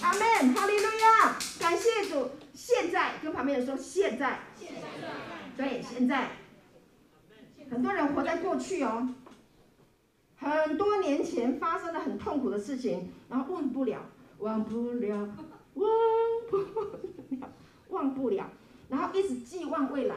[0.00, 2.30] 阿门，哈利路亚，感谢主。
[2.54, 6.30] 现在跟旁边人说，现在，现在，对，现在。
[7.74, 9.08] 很多人活在过去哦，
[10.36, 14.00] 很多年前发生了很痛苦的事情，然后忘不了，
[14.38, 15.28] 忘不了，
[15.74, 15.88] 忘
[16.48, 17.50] 不了，
[17.88, 18.48] 忘不了，
[18.88, 20.14] 然后一直寄望未来，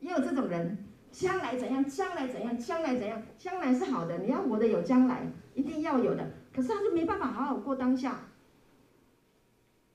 [0.00, 0.84] 也有这种人。
[1.12, 1.84] 将来怎样？
[1.88, 2.58] 将来怎样？
[2.58, 3.22] 将来怎样？
[3.38, 6.28] 将来是好的，你要活得有将来，一定要有的。
[6.52, 8.18] 可是他就没办法好好过当下，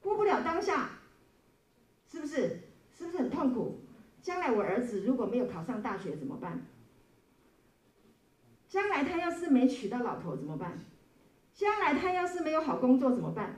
[0.02, 0.92] 过不了当下，
[2.10, 2.62] 是不是？
[2.98, 3.82] 是不是很痛苦？
[4.24, 6.62] 将来我儿子如果没有考上大学怎么办？
[8.68, 10.80] 将来他要是没娶到老婆怎么办？
[11.54, 13.58] 将来他要是没有好工作怎么办？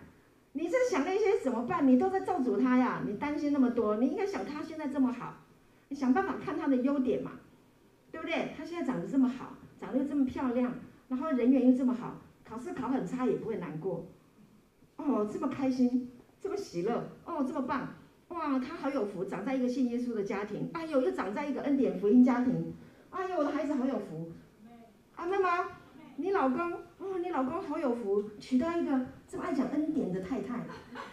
[0.53, 1.87] 你在想那些怎么办？
[1.87, 3.03] 你都在咒诅他呀！
[3.05, 5.35] 你担心那么多，你应该想他现在这么好，
[5.89, 7.33] 你想办法看他的优点嘛，
[8.11, 8.53] 对不对？
[8.57, 10.73] 他现在长得这么好，长得又这么漂亮，
[11.09, 14.07] 然后人缘又这么好，考试考很差也不会难过。
[14.97, 16.09] 哦，这么开心，
[16.41, 17.89] 这么喜乐，哦，这么棒，
[18.35, 20.69] 哇，他好有福，长在一个信耶稣的家庭。
[20.73, 22.75] 哎呦，又长在一个恩典福音家庭。
[23.09, 24.29] 哎呦，我的孩子好有福。
[25.15, 25.49] 啊妹吗？
[26.17, 30.65] 你老公哦，你老公好有福，娶到一个这么爱讲恩典的太太，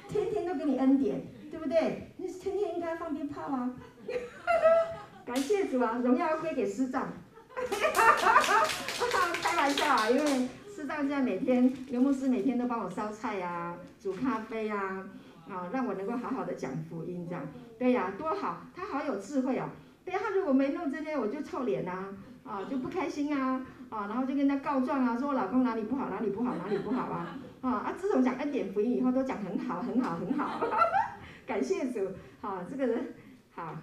[0.09, 2.13] 天天都给你恩典，对不对？
[2.17, 3.73] 你天天应该放鞭炮啊！
[5.25, 7.13] 感谢主啊，荣耀要归给师长。
[9.43, 15.09] 开玩笑啊，因为师长现在每天刘牧师每天都帮我烧菜呀、啊、煮咖啡呀、啊，
[15.49, 17.47] 啊，让我能够好好的讲福音这样。
[17.79, 19.69] 对呀、多好，他好有智慧哦。
[20.05, 23.65] 对呀，他如果没弄这些，我就臭脸呐、啊，啊，就不开心啊。
[23.91, 27.39] 啊，然后就跟他告状啊，说我老公哪里不好，哪里不好，哪里不好啊！
[27.61, 30.67] 啊啊，自从讲恩典福音以后，都讲很好，很好，很好，
[31.47, 32.09] 感谢主。
[32.41, 33.13] 好，这个人
[33.55, 33.77] 好，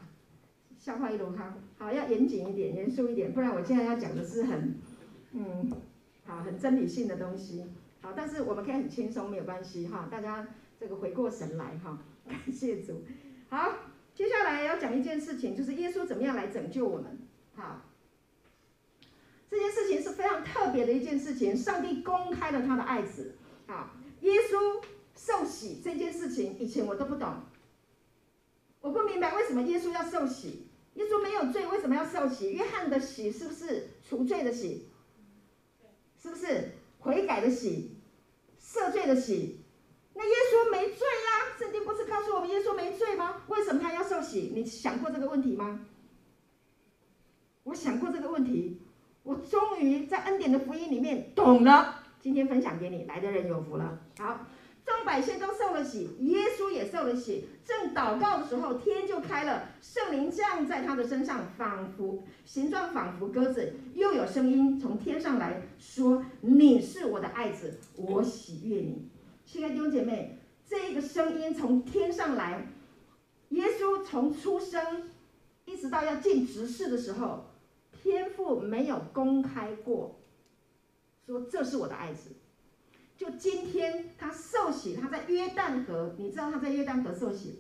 [0.80, 1.54] 笑话一箩筐。
[1.78, 4.74] 好，要严谨一点，严肃一点，不然我现在要讲的是很，
[5.34, 5.72] 嗯，
[6.26, 7.66] 好，很真理性的东西。
[8.02, 10.08] 好，但是我们可以很轻松，没有关系哈。
[10.10, 10.48] 大家
[10.80, 13.04] 这个回过神来哈， 感谢主。
[13.50, 13.74] 好，
[14.16, 17.20] 接下来要讲一件事情，就是耶稣怎么样来拯救我们。
[17.56, 17.82] 好。
[19.50, 24.80] 这件事情是非常特别的一件事情，上帝公开了他的爱子，啊，耶稣
[25.16, 27.34] 受洗这件事情，以前我都不懂，
[28.80, 32.52] 我不明白为什么耶稣要受洗，耶稣没有罪，为什么要受洗？
[32.52, 34.88] 约翰的洗是不是除罪的洗？
[36.22, 37.96] 是不是悔改的洗？
[38.62, 39.59] 赦罪的洗？
[40.20, 43.44] 那耶稣没罪呀，圣经不是告诉我们耶稣没罪吗？
[43.48, 44.52] 为什么他要受洗？
[44.54, 45.80] 你想过这个问题吗？
[47.64, 48.82] 我想过这个问题。
[49.24, 53.98] 我终于在恩典的福音里面懂了，今天分享给你，来的人有福了。
[54.18, 54.46] 好，
[54.84, 57.48] 众百姓都受了洗，耶稣也受了洗。
[57.64, 69.08] 正祷告的时候，天就开了，圣灵降在他的身上，仿佛形状仿佛鸽子，又有声音从天上来说：“你是我的爱子，我喜悦你。”
[69.52, 72.68] 亲爱的弟兄姐妹，这个声音从天上来，
[73.50, 75.10] 耶稣从出生
[75.66, 77.48] 一直到要进执事的时候。
[77.92, 80.20] 天父没有公开过，
[81.26, 82.30] 说这是我的爱子。
[83.18, 87.60] 就今天他受洗，他在约旦河，你知道他在约旦河受洗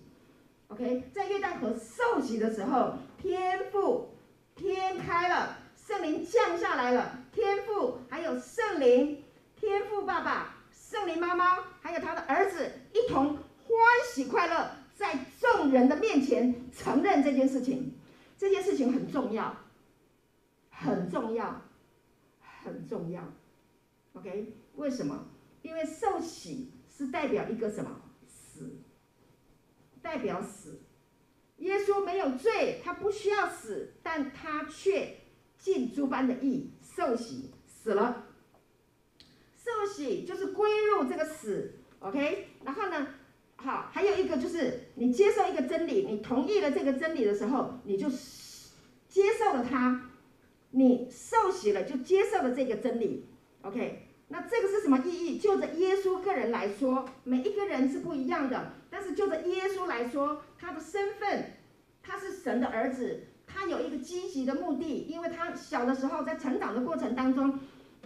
[0.67, 4.12] ，OK，在约旦河受洗的时候，天父
[4.56, 9.23] 天开了，圣灵降下来了，天父还有圣灵，
[9.56, 10.59] 天父爸爸、
[10.89, 13.75] 圣灵妈妈，还有他的儿子一同欢
[14.12, 17.93] 喜快乐，在众人的面前承认这件事情，
[18.36, 19.56] 这件事情很重要。
[20.71, 21.62] 很重要，
[22.63, 23.21] 很重要
[24.13, 24.52] ，OK？
[24.78, 25.28] 为什么？
[25.62, 27.91] 因为受洗是代表一个什么？
[28.28, 28.82] 死，
[30.02, 30.82] 代表死。
[31.58, 35.17] 耶稣没有罪，他不需要死，但他却
[35.60, 38.25] 尽诸般的义，受洗死了。
[39.70, 42.48] 受洗就是归入这个死，OK？
[42.64, 43.08] 然后呢，
[43.56, 48.10] 好，还有一个就是你接受一个真理，你同意了这个真理的时候，你就
[49.08, 50.06] 接受了它。
[50.72, 53.26] 你受洗了，就接受了这个真理
[53.64, 54.08] ，OK？
[54.28, 55.40] 那这个是什么意义？
[55.40, 58.74] 就着耶稣个人来说，每一个人是不一样的。
[58.88, 61.54] 但是就着耶稣来说，他的身份，
[62.04, 67.58] 他是神的儿子，他有一个积极的目的，因为他小的时候在成长的过程当中，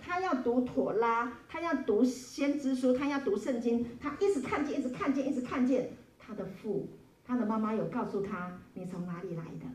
[0.06, 6.90] 他要读妥拉，他要读先知书，他要读圣经，他一直看见，一直看见，一直看见他的父，
[7.26, 9.66] 他的妈妈有告诉他，你从哪里来的，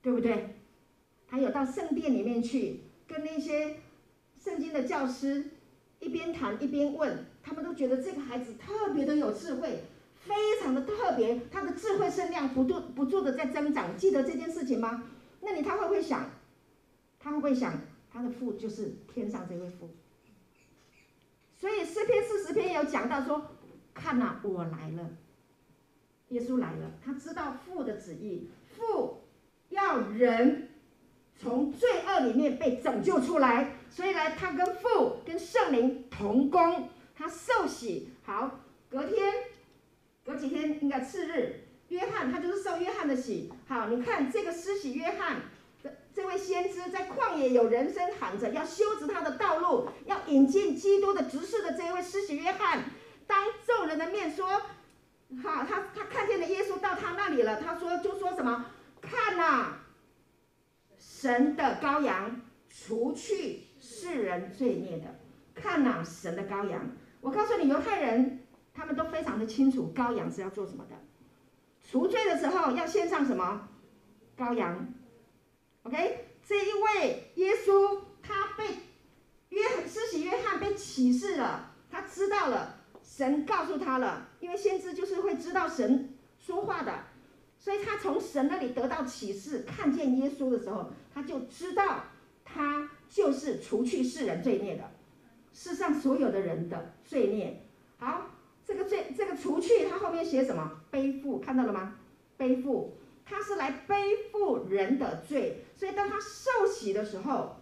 [0.00, 0.54] 对不对？
[1.28, 3.76] 他有到圣殿里面去，跟那些
[4.42, 5.50] 圣经的教师
[5.98, 9.80] 一边谈一边问，他们都觉得这个孩子特别的有智慧，
[10.14, 13.96] 非常的特别，他的智慧声量不断不住的在增长。
[13.96, 15.04] 记得这件事情吗？
[15.40, 16.30] 那你他会不会想？
[17.20, 17.74] 他会不会想
[18.12, 19.90] 他的父就是天上这位父？
[21.54, 23.50] 所以诗篇四十篇有讲到说，
[23.94, 25.10] 看哪，我来了，
[26.28, 29.22] 耶稣来了，他知道父的旨意，父
[29.68, 30.68] 要人。
[31.40, 38.08] 从罪恶里面被拯救出来，所以呢，他跟父跟圣灵同工，他受洗。
[38.24, 38.58] 好，
[38.90, 39.32] 隔天，
[40.24, 43.52] 隔几天应该次日，约翰他就是受约翰的洗。
[43.68, 45.42] 好，你看这个施洗约翰，
[46.14, 52.82] 这位先知在旷野有人声喊着，要修直他的道路，要引进基督的执事的这一位施洗约翰，
[53.26, 54.46] 当众人的面说，
[55.42, 58.66] 哈，他他看见了耶稣到他那里了，他说就说什么，
[59.00, 59.78] 看呐、
[60.98, 65.20] 神的羔羊，除去世人罪孽的，
[65.54, 66.90] 看呐、神的羔羊。
[67.20, 68.40] 我告诉你，犹太人
[68.74, 70.96] 他们都非常的清楚，羔羊是要做什么的，
[71.80, 73.68] 赎罪的时候要献上什么，
[74.36, 74.88] 羔羊。
[75.84, 78.64] OK，这一位耶稣，他被
[79.48, 87.04] 约施洗约翰被启示了，他知道了，神告诉他了，因为先知就是会知道神说话的，
[87.58, 92.04] 所以他从神那里得到启示，看见耶稣的时候，他就知道
[92.44, 94.90] 他就是除去世人罪孽的，
[95.54, 97.64] 世上所有的人的罪孽。
[97.98, 98.26] 好，
[98.64, 100.80] 这个罪这个除去，他后面写什么？
[100.90, 101.96] 背负，看到了吗？
[102.36, 102.94] 背负。
[103.30, 103.94] 他是来背
[104.32, 107.54] 负人的罪，所以当他受洗的时候，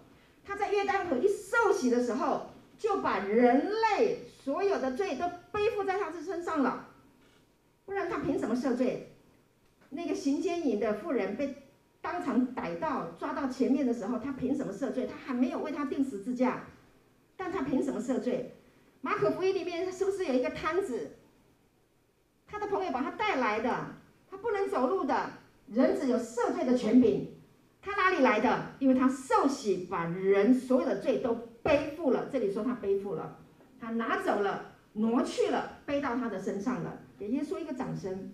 [0.42, 2.46] 他在约旦河一受洗的时候，
[2.78, 6.88] 就把人类所有的罪都背负在他的身上了。
[7.84, 9.12] 不然他凭什么赦罪？
[9.90, 11.56] 那个行奸淫的妇人被
[12.00, 15.06] 当场逮到抓到前面的时候，他凭什么赦罪？
[15.06, 16.64] 他还没有为他钉十字架，
[17.36, 18.54] 但他凭什么赦罪？
[19.02, 21.10] 马可福音里面是不是有一个瘫子？
[22.46, 23.88] 他的朋友把他带来的，
[24.30, 25.30] 他不能走路的。
[25.68, 27.35] 人只有赦罪的权柄，
[27.86, 28.72] 他哪里来的？
[28.80, 31.32] 因为他受洗，把人所有的罪都
[31.62, 32.26] 背负了。
[32.32, 33.38] 这里说他背负了，
[33.80, 36.98] 他拿走了，挪去了，背到他的身上了。
[37.16, 38.32] 给耶稣一个掌声。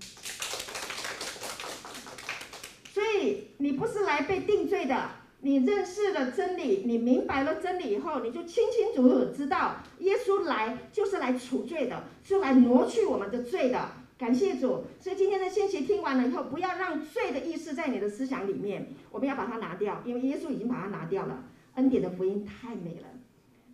[2.95, 5.11] 所以你不是来被定罪的，
[5.43, 13.87] 你认识了真理，你明白了真理以后，你就清清楚楚知道，耶稣来就是来除罪的，是来挪去我们的罪的。
[14.23, 21.43] 感谢主，所以今天的信息听完了以后，不要让罪的意识在你的思想里面，我们要把它拿掉，因为耶稣已经把它拿掉了。
[21.75, 23.09] 恩典的福音太美了，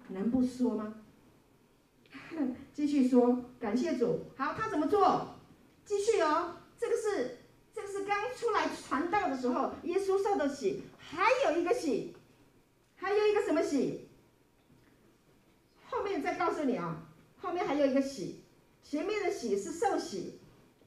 [0.09, 0.95] 能不说吗？
[2.73, 4.21] 继续说，感谢主。
[4.39, 5.35] 好，他怎么做？
[5.85, 7.37] 继续哦，这个是
[7.75, 12.17] 这个是刚出来传道的时候，耶稣受的洗，还有一个洗，
[12.97, 14.09] 还有一个什么洗？
[15.91, 18.41] 后面再告诉你啊，后面还有一个洗。
[18.81, 20.38] 前面的洗是受洗，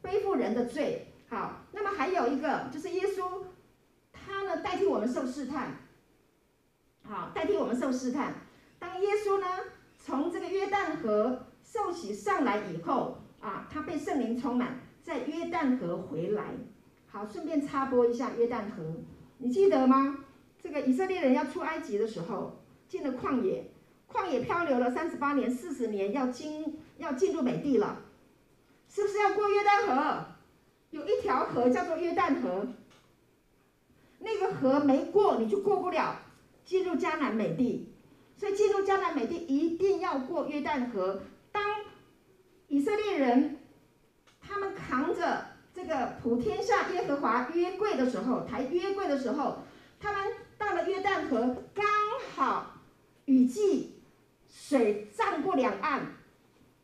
[0.01, 1.07] 背负人的罪。
[1.29, 3.43] 好，那么还有一个就是耶稣，
[4.11, 5.77] 他呢代替我们受试探。
[7.03, 8.35] 好，代替我们受试探。
[8.79, 9.47] 当耶稣呢
[9.97, 16.55] 从这个约旦河受洗上来以后，啊，他被圣灵充满，在约旦河回来。
[17.07, 18.83] 好，顺便插播一下约旦河，
[19.37, 20.25] 你记得吗？
[20.61, 23.71] 这个以色列人要出埃及的时候，进了旷野。
[24.07, 28.01] 旷野漂流了三十八年、四十年，要进要进入美地了，
[28.93, 30.25] 是不是要过约旦河？
[30.89, 32.67] 有一条河叫做约旦河，
[34.19, 36.17] 那个河没过你就过不了
[36.65, 37.87] 进入迦南美地，
[38.35, 41.21] 所以进入迦南美地一定要过约旦河。
[41.53, 41.63] 当
[42.67, 43.59] 以色列人
[44.41, 49.59] 他们扛着这个普天下耶和华约柜的时候，抬约柜的时候，
[50.01, 51.85] 他们到了约旦河，刚
[52.35, 52.73] 好
[53.23, 53.95] 雨季。
[54.53, 56.13] 水涨过两岸，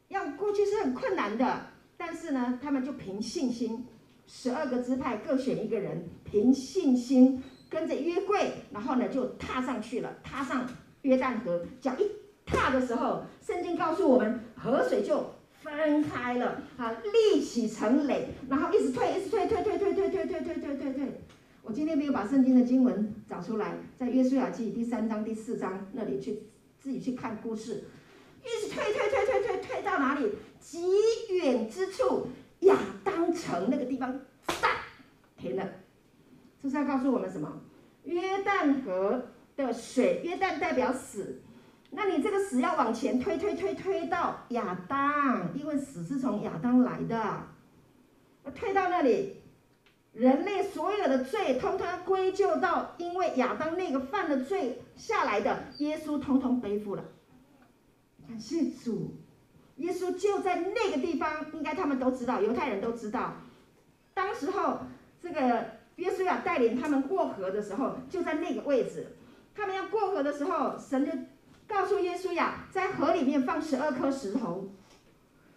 [0.08, 1.68] 要过去是很困难的。
[1.98, 3.86] 但是呢，他们就凭信心，
[4.28, 10.70] 十二个支派各选一个人，凭信心跟着约柜，然后呢就踏上去了，踏上
[11.02, 11.66] 约旦河。
[11.82, 12.10] 脚一
[12.46, 15.26] 踏的时候，圣经告诉我们，河水就
[15.62, 21.22] 分开了，啊，立起成垒，然后一直退，一直退，退退退退退退退退退退。
[21.64, 26.44] 我今天没有把圣经的经文找出来，在约书亚记第三章第四章那里去。
[26.80, 27.84] 自己去看故事，
[28.46, 30.32] 一直退退退退退退到哪里？
[30.70, 30.82] 极
[31.30, 32.28] 远之处，
[32.60, 34.68] 亚当城那个地方，哒，
[35.38, 35.66] 停了。
[36.62, 37.62] 这是要告诉我们什么？
[38.04, 41.42] 约旦河的水，约旦代表死，
[41.92, 47.44] 那你这个死要往前推推推推到亚当，因为死是从亚当来的。
[48.54, 49.38] 退到那里，
[50.12, 54.82] 人类所有的罪，通通归咎到因为亚当那个犯了罪。
[54.98, 57.06] 下来的耶稣通通背负了，
[58.28, 59.16] 感谢主，
[59.78, 63.34] 耶稣就在那个地方，应该他们都知道，犹太人都知道。
[64.14, 64.80] 当时候
[65.22, 65.66] 这个
[65.98, 69.08] 约书亚带领他们过河的时候，就在那个位置。
[69.56, 71.12] 他们要过河的时候，神就
[71.68, 74.70] 告诉耶稣亚，在河里面放十二颗石头，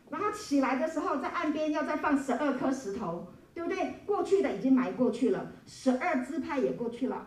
[0.09, 3.95] 然后起来的时候，在岸边要再放十二颗石头，对不对？
[4.07, 7.27] 过去的已经埋过去了，十二支派也过去了。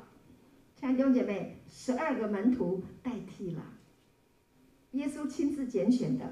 [0.82, 3.64] 弟兄姐妹，十二个门徒代替了
[4.92, 6.26] 耶稣亲自拣选的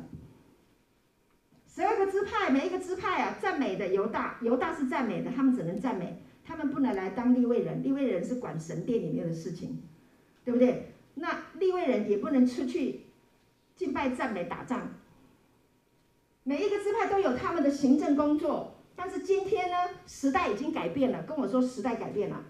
[1.74, 9.82] 十二个支派，每一个支派啊，赞美的犹大，犹大是赞美的，他们只能赞美；他们不能来当立位人，立位人是管神殿里面的事情，
[10.43, 10.93] 对不对？
[11.15, 13.03] 那立位人也不能出去
[13.78, 14.89] 敬拜、赞美、打仗。
[16.43, 21.24] 每一个支派都有他们的行政工作，但是今天呢，时代已经改变了。
[21.24, 22.43] 跟我说，时代改变了，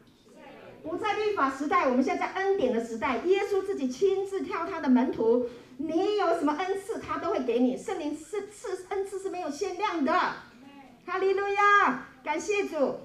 [0.82, 3.18] 不在律法时代，我们现在在恩典的时代。
[3.26, 5.48] 耶稣自己亲自挑他的门徒，
[5.84, 7.76] 你有什么恩赐，他都会给你。
[7.76, 10.14] 圣灵是赐恩赐是没有限量的。
[10.14, 12.98] 哈利路亚，感谢主。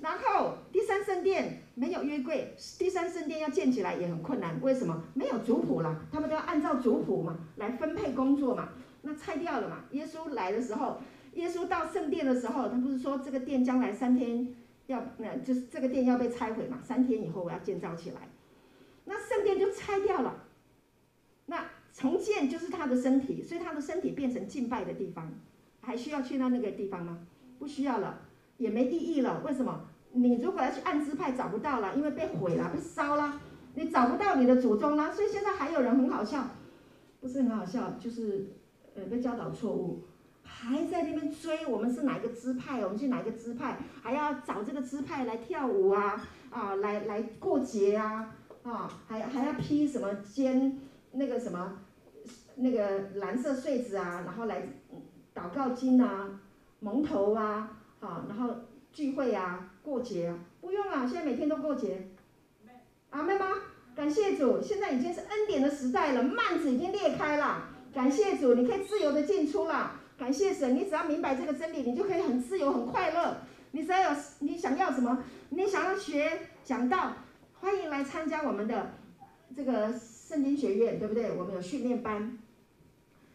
[0.00, 4.60] 然后第三圣殿没有约柜，第三圣殿要建起来也很困难。
[4.60, 5.04] 为什么？
[5.14, 8.70] 没有族谱了，他们都要按照族谱嘛来分配工作嘛。
[9.02, 9.84] 那拆掉了嘛？
[9.92, 11.00] 耶稣来的时候，
[11.34, 14.52] 耶稣到圣殿的时候，他不是说这个殿将来三天
[14.88, 16.80] 要，那就是这个殿要被拆毁嘛？
[16.82, 18.28] 三天以后我要建造起来，
[19.04, 20.42] 那圣殿就拆掉了。
[21.96, 25.32] 重建就是他的身体，所以他的身体变成敬拜的地方，
[25.80, 27.18] 还需要去到那个地方吗？
[27.58, 28.18] 不需要了，
[28.58, 29.42] 也没意义了。
[29.46, 29.80] 为什么？
[30.12, 33.40] 你如果要去按支派找不到了，因为被毁了，被烧了，
[33.74, 35.12] 你找不到你的祖宗了。
[35.12, 36.46] 所以现在还有人很好笑，
[37.20, 38.46] 不是很好笑，就是。
[38.98, 40.02] 呃，被教导错误，
[40.42, 50.78] 还在那边追我们是哪一个支派，我们去哪一个支派，还要找这个支派来跳舞啊，啊，来来过节啊，啊，还还要披什么肩
[51.12, 51.78] 那个什么
[52.56, 54.62] 那个蓝色穗子啊，然后来
[55.34, 56.40] 祷告经啊，
[56.80, 58.54] 蒙头啊，啊，然后
[58.92, 62.08] 聚会啊，过节啊，不用了，现在每天都过节，
[63.10, 63.46] 阿妹吗？
[63.94, 67.68] 感谢主，现在已经是恩典的时代了，幔子已经裂开了。
[67.94, 69.92] 感谢主，你可以自由的进出了。
[70.18, 73.38] 感谢神，你只要明白这个真理，你就可以很自由、很快乐。
[73.72, 77.12] 你只要有你想要什么，你想要学讲道，
[77.60, 78.92] 欢迎来参加我们的
[79.54, 81.32] 这个圣经学院，对不对？
[81.32, 82.38] 我们有训练班。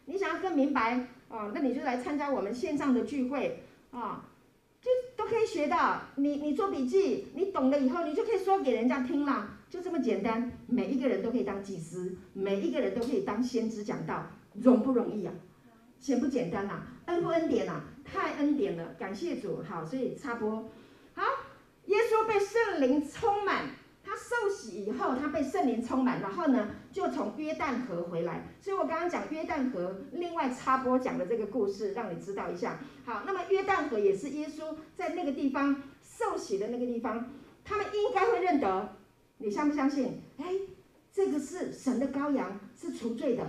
[0.06, 4.24] 你想要更明白啊，那你就来参加我们线上的聚会啊，
[4.80, 6.02] 就都可以学到。
[6.16, 10.52] 你你做笔记，你懂了以后，你就可以说给人家听了，就这么简单。
[10.66, 14.26] 每一个人都可以当祭司，每一个人都可以当先知讲道。
[14.54, 15.32] 容不容易啊？
[15.98, 16.86] 简不简单呐、啊？
[17.06, 17.84] 恩不恩典呐、啊？
[18.04, 19.62] 太恩典了，感谢主。
[19.62, 20.68] 好，所以插播。
[21.14, 21.22] 好，
[21.86, 23.70] 耶稣被圣灵充满，
[24.12, 28.46] 他受洗以后，他被圣灵充满，然后呢，就从约旦河回来。
[28.60, 32.78] 所以我刚刚讲约旦河，另外插播讲的这个故事，让你知道一下。
[33.06, 37.26] 好，那么约旦河也是耶稣在那个地方受洗的那个地方，
[37.64, 38.96] 他们应该会认得。
[39.38, 40.20] 你相不相信？
[40.36, 40.44] 哎，
[41.10, 43.42] 这个是神的羔羊，是除罪的。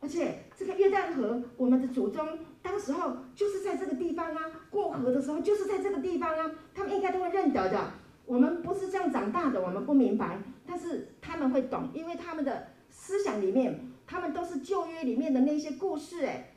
[0.00, 7.92] 而且这个约旦河，我们的祖宗当时候就是在这个地方啊，过河的时候就是在这个地方啊，他们应该都会认得的。
[8.32, 16.54] 我们不是这样长大的，我们不明白，但是他们会懂，因为他们的思想里面，他们都是旧约里面的那些故事哎，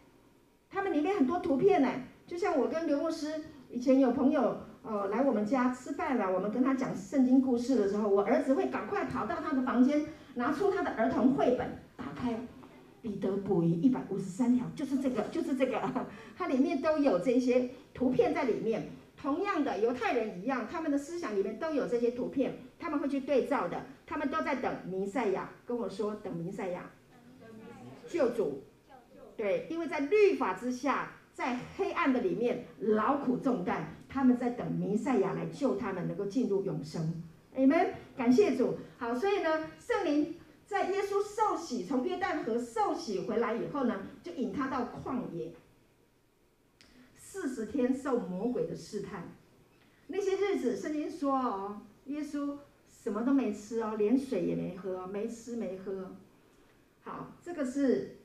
[0.70, 10.06] 他们里面很多图片哎，就像我跟刘牧师以前有朋友呃来我们家吃饭了，我们跟他讲圣经故事的时候，我儿子会赶快跑到他的房间，
[10.36, 11.68] 拿出他的儿童绘本，
[11.98, 12.40] 打开。
[13.02, 15.80] 彼得捕鱼一百五十三条，就是这个，就是这个，
[16.38, 18.88] 它里面都有这些图片在里面。
[19.16, 23.86] 同样的，犹太人一样，他们的思想里面都有这些图片，他们会去对照的。
[24.06, 26.90] 他们都在等弥赛亚，跟我说等弥赛亚，
[28.08, 28.64] 救主。
[29.36, 37.24] 对，因为在律法之下，在黑暗的里面劳苦重担，他们在等弥赛亚来救他们，能够进入永生。
[37.56, 38.78] 你们感谢主。
[38.98, 40.36] 好，所以呢，圣灵。
[40.68, 45.54] 在耶稣受洗，从约旦河受洗回来以后呢，就引他到旷野，
[47.36, 49.36] 四十天受魔鬼的试探。
[50.08, 52.58] 那些日子，圣经说哦，耶稣
[52.90, 56.16] 什么都没吃哦，连水也没喝，没吃没喝。
[57.02, 58.20] 好，这个是，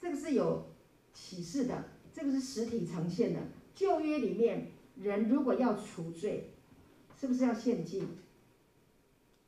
[0.00, 0.66] 这个是有
[1.12, 3.40] 启示的，这个是实体呈现的。
[3.74, 6.54] 旧约里面，人如果要除罪，
[7.18, 8.06] 是不是要献祭？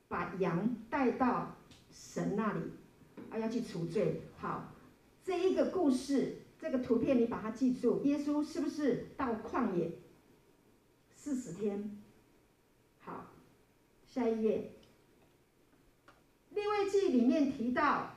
[0.08, 1.54] 把羊带到。
[1.92, 2.60] 神那里，
[3.30, 4.22] 啊，要去除罪。
[4.36, 4.74] 好，
[5.22, 8.00] 这一个故事，这个图片你把它记住。
[8.04, 9.92] 耶稣是不是到旷野
[11.14, 12.00] 四十天？
[13.00, 13.26] 好，
[14.06, 14.72] 下一页。
[16.54, 18.12] 利未记里面提到，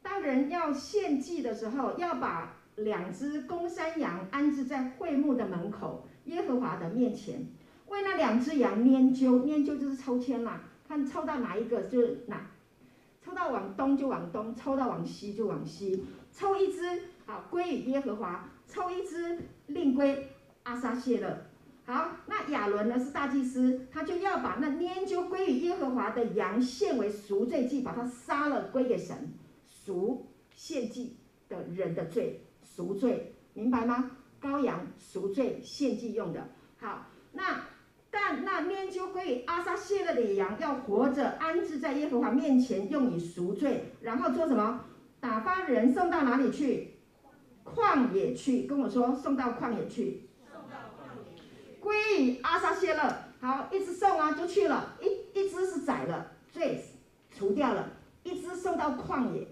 [0.00, 7.46] 当人要献祭的时候，要把两只公山羊安置在会幕的门口，耶和华的面前，
[7.88, 12.50] 为那两只羊拈阄，拈阄就是抽签啦，看抽到哪一个就是哪。
[13.22, 16.06] 抽到往东就往东，抽到往西就往西。
[16.32, 20.28] 抽一只好归于耶和华，抽一只另归
[20.62, 21.36] 阿撒谢勒。
[21.84, 29.34] 好，那亚伦呢是大祭司，他就要把那拈阄归于耶和华的羊献为赎罪祭，把它杀了归给神，
[29.68, 31.16] 赎献祭
[31.48, 34.12] 的人的罪，赎罪，明白吗？
[34.40, 36.48] 羔羊赎罪献祭用的。
[36.78, 37.60] 好，那
[38.10, 43.92] 但那拈阄归于阿撒谢勒的羊要活着安置在耶和华面前，用以赎罪。
[44.00, 44.84] 然后做什么？
[45.20, 46.95] 打发人送到哪里去？
[47.74, 48.62] 旷野去。
[48.62, 50.28] 跟我说，送到旷野去。
[50.50, 51.78] 送到旷野。
[51.80, 53.16] 归于阿撒谢勒。
[53.40, 54.96] 好，一直送啊，就去了。
[55.00, 56.82] 一一只是宰了，最
[57.30, 57.90] 除掉了。
[58.22, 59.46] 一只送到旷野。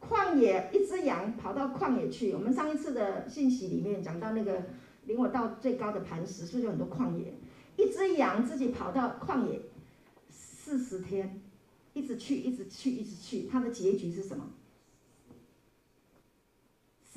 [0.00, 2.32] 旷野一只羊跑到旷野去。
[2.32, 4.62] 我们上一次的信息里面讲到那个
[5.06, 7.34] 领我到最高的磐石，是不是有很多旷野？
[7.76, 9.60] 一只羊自己跑到旷野
[10.30, 11.42] 四十天，
[11.94, 14.44] 一直去，一直去，一直去，它的结局是什么？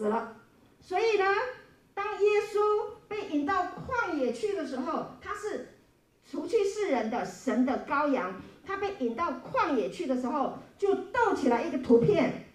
[0.01, 0.35] 死了。
[0.79, 1.25] 所以呢，
[1.93, 2.57] 当耶稣
[3.07, 5.75] 被引到旷野去的时候，他是
[6.25, 8.41] 除去世人的神的羔羊。
[8.65, 12.45] 他被引到旷野去的时候，就斗起来一个图片。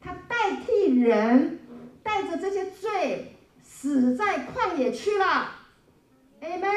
[0.00, 1.60] 他代替人，
[2.02, 5.26] 带着这些罪，死在旷野去了。
[6.40, 6.70] 阿门，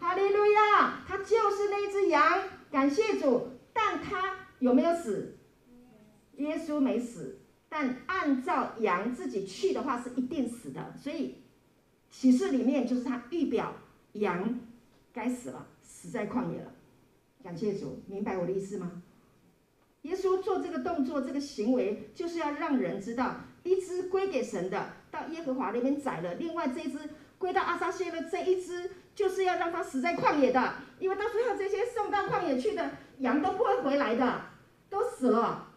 [0.00, 1.04] 哈利路亚。
[1.06, 3.50] 他就是那只羊，感谢主。
[3.72, 5.38] 但他有没有死？
[6.38, 7.38] 耶稣没死。
[7.68, 10.94] 但按照羊自己去的话，是一定死的。
[10.96, 11.36] 所以
[12.10, 13.74] 启示里面就是他预表
[14.14, 14.60] 羊
[15.12, 16.72] 该死了，死在旷野了。
[17.42, 19.02] 感谢主，明白我的意思吗？
[20.02, 26.98] 耶稣做这个动作、这个行为，就是要让人知道，一只归给神的，到耶和华那边宰了；另外这一只
[27.36, 34.42] 归到阿撒谢的，这一只就是要让他死在旷野的，因为到最后这些送到旷野去的羊都不会回来的，
[34.88, 35.67] 都死了。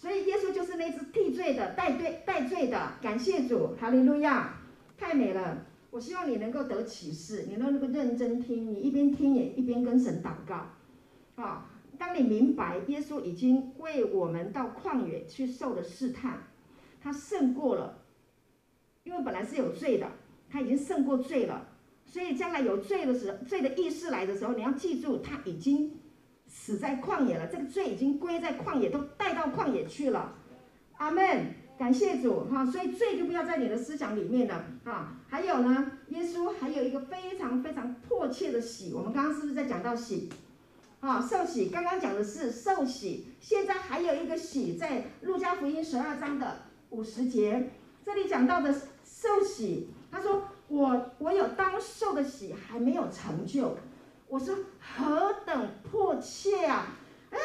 [0.00, 2.92] 所以耶稣就是那只替罪的、代罪、代罪的。
[3.02, 4.54] 感谢主，哈利路亚，
[4.96, 5.66] 太美了！
[5.90, 11.66] 我希望你能够得启示，你能够认真听，你一边听也一边跟神祷告，啊。
[11.98, 16.44] 当你明白耶稣已经为我们到旷野去受了试探，
[17.02, 17.98] 他胜过了，
[19.02, 20.08] 因为本来是有罪的，
[20.48, 21.66] 他已经胜过罪了，
[22.06, 25.90] 所以将来有罪的时，罪的意识来的时候，你要记住他已经
[26.48, 30.34] 死在旷野了，这个罪已经归在旷野，都带到旷野去了。
[30.96, 35.14] 阿门，感谢主哈，所以罪就不要在你的思想里面了哈。
[35.28, 40.28] 还有呢，耶稣还有一个非常非常迫切的喜，我们刚刚是不是在讲到喜？
[41.00, 47.70] 啊，受洗，刚刚讲的是受洗，现在还有一个喜，在路加福音十二章的五十节，
[48.04, 48.72] 这里讲到的
[49.04, 53.76] 受洗，他说我我有当受的喜还没有成就，
[54.28, 56.94] 我说何等迫切啊！
[57.30, 57.38] 哎，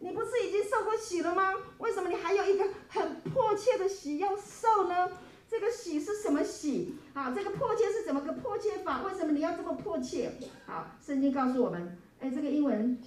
[0.00, 1.52] 你不是已经受过洗了吗？
[1.78, 5.10] 为什么你还有一个很迫切的洗要受呢？
[5.46, 6.96] 这个洗是什么洗？
[7.12, 9.02] 啊，这个迫切是怎么个迫切法？
[9.02, 10.32] 为什么你要这么迫切？
[10.66, 11.98] 好，圣经告诉我们。
[12.20, 12.98] 哎，这个英文，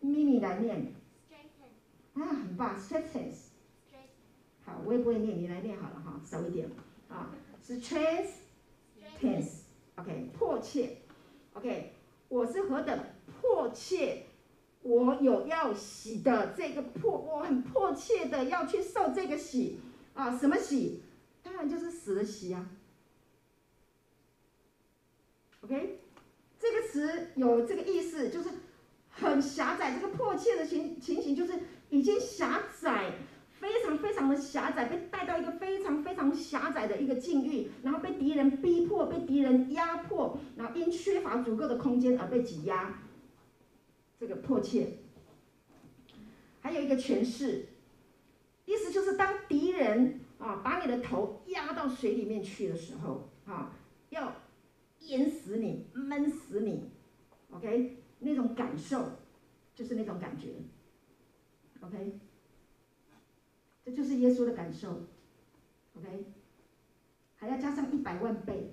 [0.00, 0.92] 咪咪来念。
[2.14, 3.32] 啊，很棒，straighten。
[4.64, 6.68] 好，我也不会念，你来念好了哈，少一点。
[7.08, 7.30] 啊，
[7.64, 9.44] 是 straighten。
[9.96, 10.98] OK，迫切。
[11.54, 11.93] OK，
[12.34, 12.98] 我是何等
[13.40, 14.24] 迫切，
[14.82, 19.78] 我有要洗的这个迫，我很迫切的要去受这个洗。
[20.14, 21.00] 啊，什么洗？
[21.44, 22.68] 当然就是死的洗啊。
[25.60, 26.00] OK。
[26.58, 28.48] 这个词有这个意思，就是
[29.10, 29.94] 很狭窄。
[29.94, 31.52] 这个迫切的情情形，就是
[31.90, 33.12] 已经狭窄，
[33.64, 43.00] 非常非常的狭窄，被带到一个非常非常狭窄的一个境遇，然后被敌人逼迫，被敌人压迫，然后因缺乏足够的空间而被挤压。
[44.20, 44.98] 这个迫切，
[46.60, 47.68] 还有一个诠释，
[48.66, 53.72] 意思就是当敌人啊把你的头压到水里面去的时候，啊
[54.10, 54.30] 要。
[55.06, 56.88] 淹死你，闷死你
[57.50, 59.04] ，OK，那种感受，
[59.74, 60.54] 就是那种感觉
[61.82, 62.18] ，OK，
[63.84, 65.04] 这就是耶稣的感受
[65.96, 66.24] ，OK，
[67.36, 68.72] 还要加上一百万倍，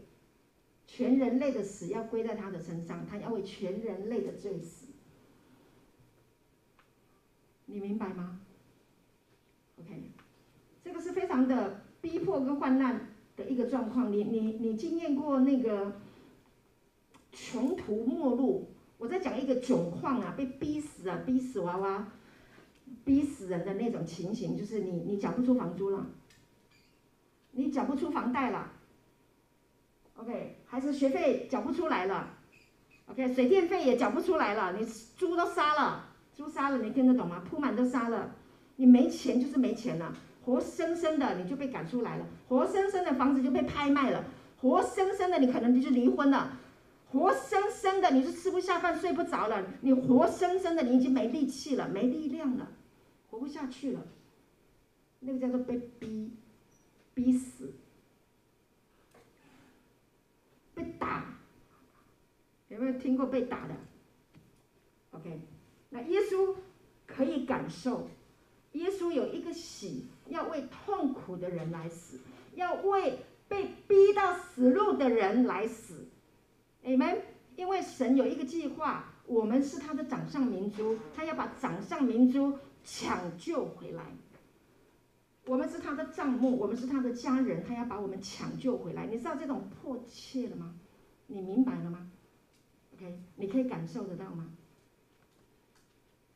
[0.88, 4.88] 全人类的死要归在他的身上，他要为全人类的罪死，
[7.66, 8.40] 你明白吗
[9.80, 10.12] ？OK，
[10.84, 16.00] 这个是非常的逼迫跟患难的一个状况，你你你经验过那个？
[17.34, 22.12] 穷途末路，我在讲一个窘况啊，被逼死啊，逼死娃娃，
[23.04, 26.06] 逼死人的那种情形，就是你你缴不出房租了，
[27.52, 28.72] 你缴不出房贷了
[30.16, 32.30] ，OK，还是学费缴不出来了
[33.08, 34.86] ，OK，水电费也缴不出来了，你
[35.18, 37.44] 猪都杀了，猪杀了，你听得懂吗？
[37.50, 38.36] 铺满都杀了，
[38.76, 40.14] 你没钱就是没钱了，
[40.46, 44.24] 活生生的你就被赶出来了，活生生的房子就被拍卖了，
[44.60, 46.58] 活生生的你可能你就离婚了。
[47.12, 49.62] 活生生的，你是吃不下饭、睡不着了。
[49.82, 52.72] 你活生生的，你已经没力气了、没力量了，
[53.32, 54.06] 活不下去了。
[55.22, 56.32] 那个叫做被逼、
[57.14, 57.74] 逼死、
[60.76, 61.40] 被打，
[62.68, 63.76] 有没有听过被打的
[65.12, 65.40] ？OK，
[65.90, 66.56] 那耶稣
[67.08, 68.10] 可以感受，
[68.74, 72.20] 耶稣有一个喜，要为痛苦的人来死，
[72.56, 76.06] 要为被逼到死路的人来死。
[76.84, 77.22] Amen。
[77.58, 84.06] 因为神有一个计划，我们是他的掌上明珠，他要把掌上明珠抢救回来。
[85.46, 89.08] 我们是他的账目，我们是他的家人，他要把我们抢救回来。
[89.08, 90.76] 你知道这种迫切了吗？
[91.28, 92.12] 你明白了吗
[92.94, 94.52] ？OK，你可以感受得到吗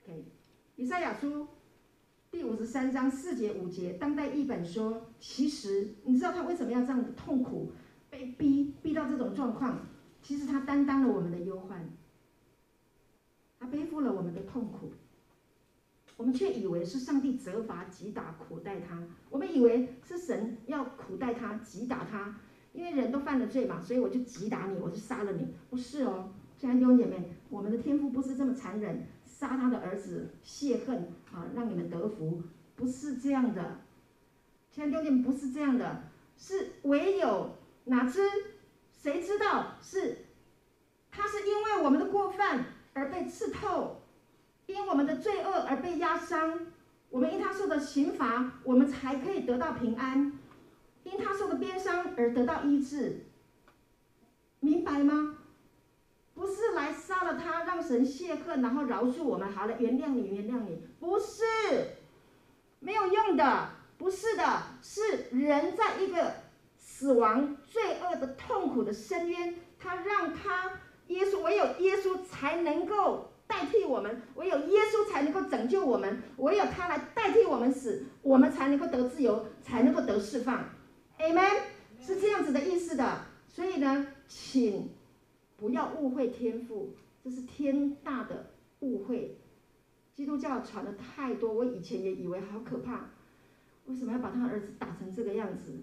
[0.03, 0.25] ？OK，
[0.75, 1.47] 以赛亚书
[2.31, 7.71] 第五十三章四节五节，当代译本说：其实你知道他为什么要这样痛苦，
[8.09, 9.85] 被逼逼到这种状况？
[10.21, 11.87] 其实他担当了我们的忧患，
[13.59, 14.91] 他背负了我们的痛苦。
[16.17, 19.03] 我们却以为是上帝责罚、击打、苦待他。
[19.29, 22.39] 我们以为是神要苦待他、击打他，
[22.71, 25.53] 因为人都犯了罪嘛，所以我就击打你，我就杀了你。
[25.69, 32.41] 不是哦，亲爱的弟兄姐妹，我们的天父不是这么残忍，杀他的儿子泄恨啊，让你们得福，
[32.75, 33.81] 不是这样的。
[34.71, 36.03] 亲爱的弟兄姐妹，不是这样的，
[36.37, 38.21] 是唯有哪知
[38.89, 40.25] 谁知道是
[41.11, 44.01] 他是因为我们的过犯而被刺透。
[44.67, 46.59] 因我们的罪恶而被压伤，
[47.09, 50.31] 我们因他受的刑罚，我们才可以得到平安；
[51.03, 53.25] 因他受的鞭伤而得到医治。
[54.59, 55.37] 明白吗？
[56.33, 61.43] 不是来杀了他，让神泄恨，然后饶恕我们，好了，原谅你，原谅你，不是，
[62.79, 66.33] 没有用的，不是的，是人在一个
[66.77, 70.71] 死亡、罪恶的痛苦的深渊，他让他
[71.07, 73.31] 耶稣，唯有耶稣才能够。
[73.47, 80.65] 代替我们，唯有耶稣才能够拯救我们，唯有他来代替我们死，我们才能够得自由，才能够得释放。
[81.19, 81.61] Amen，
[81.99, 83.21] 是这样子的意思的。
[83.47, 84.89] 所以呢，请
[85.55, 86.89] 不要误会天父，
[87.23, 89.37] 这是天大的误会。
[90.13, 93.11] 基督教传的太多，我以前也以为好可怕，
[93.85, 95.73] 为什么要把他儿子打成这个样子？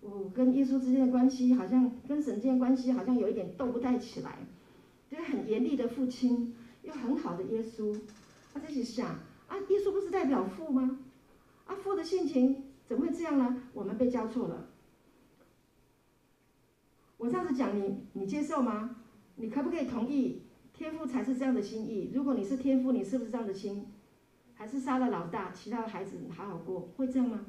[0.00, 4.38] 我跟耶稣之间的关系，好像跟神之间关系，好像有一点斗不太起来。
[5.10, 6.54] 就是很严厉的父亲。
[6.82, 7.98] 又很好的耶稣，
[8.52, 9.08] 他自己想
[9.48, 10.98] 啊，耶稣不是代表父吗？
[11.66, 13.62] 啊，父的性情怎么会这样呢？
[13.72, 14.68] 我们被教错了。
[17.16, 18.96] 我这样子讲，你你接受吗？
[19.36, 20.42] 你可不可以同意
[20.74, 22.10] 天父才是这样的心意？
[22.12, 23.86] 如果你是天父，你是不是这样的心？
[24.54, 27.46] 还是杀了老大，其他的孩子好好过，会这样吗？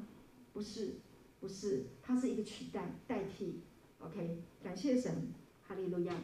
[0.52, 0.94] 不是，
[1.40, 3.60] 不是，他是一个取代代替。
[3.98, 5.32] OK，感谢神，
[5.66, 6.14] 哈利路亚。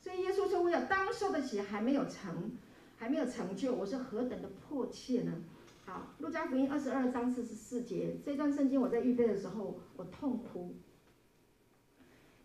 [0.00, 2.52] 所以耶稣说：“我有当受的洗还没有成，
[2.96, 5.32] 还没有成就，我是何等的迫切呢？”
[5.84, 10.74] 好，路加福音二十二章四十四节，这段圣经我在预备的时候，我痛哭。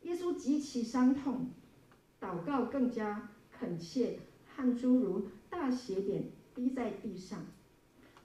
[0.01, 1.51] 耶稣极其伤痛，
[2.19, 4.19] 祷告更加恳切，
[4.55, 7.45] 汗珠如大血点滴在地上。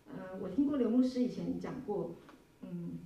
[0.08, 2.16] 呃，我听过刘牧师以前讲过，
[2.62, 2.98] 嗯，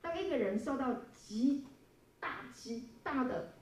[0.00, 1.64] 当一个人受到极
[2.20, 3.54] 大极大的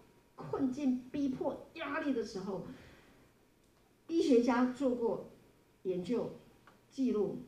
[0.50, 2.66] 困境、逼迫、压力的时候，
[4.06, 5.30] 医学家做过
[5.82, 6.30] 研究
[6.90, 7.38] 记录，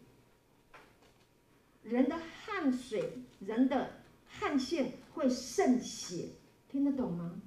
[1.82, 3.90] 人的汗水、人的
[4.26, 6.28] 汗腺会渗血，
[6.68, 7.40] 听得懂吗？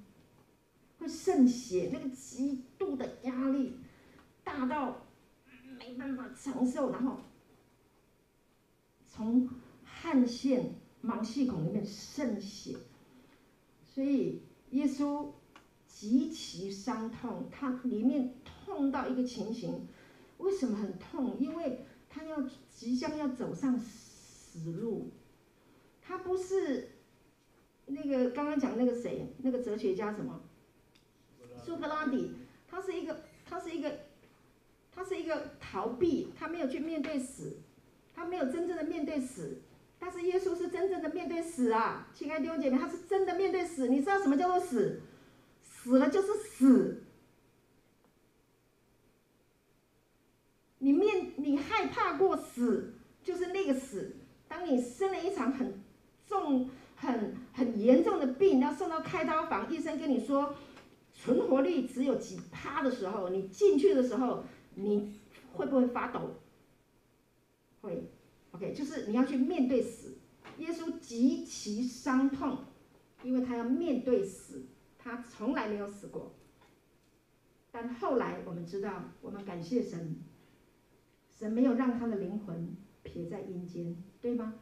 [0.98, 3.76] 会渗血，那个极度的压力
[4.44, 5.06] 大到
[5.78, 7.18] 没办法承受，然后
[9.06, 9.48] 从
[9.84, 12.76] 汗腺、毛细孔里面渗血，
[13.84, 14.42] 所以。
[14.70, 15.26] 耶稣
[16.00, 19.86] 极其伤痛，他里面痛到一个情形，
[20.38, 21.36] 为什么很痛？
[21.38, 22.42] 因为他要
[22.74, 25.10] 即将要走上死路，
[26.00, 26.92] 他不是
[27.84, 30.40] 那个刚刚讲那个谁，那个哲学家什么？
[31.62, 32.30] 苏格拉底，
[32.66, 33.98] 他是一个，他是一个，
[34.94, 37.58] 他是一个逃避，他没有去面对死，
[38.14, 39.58] 他没有真正的面对死。
[39.98, 43.88] 但是耶稣是真正的面对死啊，亲爱的弟兄姐妹，他是真的面对死。
[43.88, 45.02] 你知道什么叫做死？
[45.82, 47.02] 死了就是死。
[50.78, 54.16] 你面你害怕过死，就是那个死。
[54.46, 55.82] 当你生了一场很
[56.26, 60.54] 重、很很严重的病，要送到开刀房，医生跟你说
[61.14, 65.18] 存活率只有几趴的时候，你进去的时候，你
[65.54, 66.34] 会不会发抖？
[67.80, 68.10] 会。
[68.52, 70.18] OK，就是你要去面对死。
[70.58, 72.64] 耶稣极其伤痛，
[73.22, 74.66] 因为他要面对死，
[75.10, 76.32] 他从来没有死过。
[77.72, 80.16] 但后来我们知道，我们感谢神，
[81.30, 84.54] 神没有让他的灵魂撇在阴间，对吗？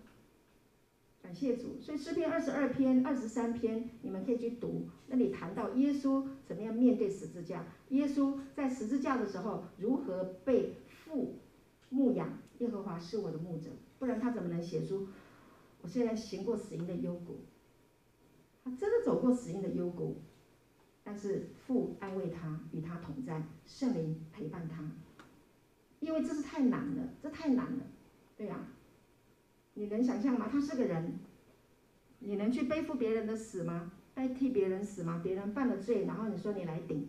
[1.20, 1.78] 感谢主。
[1.80, 11.40] 所以诗篇二十二篇、二十三篇，你们可以去读，那里谈到耶稣怎么样面对十字架，耶稣在十字架的时候如何被父
[11.90, 12.38] 牧养。
[12.58, 15.08] 耶和华是我的牧者，不然他怎么能写出
[15.80, 17.40] 我现在行过死荫的幽谷？
[18.64, 20.20] 他真的走过死荫的幽谷，
[21.08, 24.84] 但是父安慰他，与他同在，圣灵陪伴他。
[26.00, 27.82] 因为这是太难了，这太难了，
[28.36, 28.68] 对呀、啊，
[29.72, 30.50] 你能想象吗？
[30.52, 31.18] 他是个人，
[32.18, 33.90] 你能去背负别人的死吗？
[34.14, 35.22] 代替别人死吗？
[35.24, 37.08] 别人犯了罪，然后你说你来顶，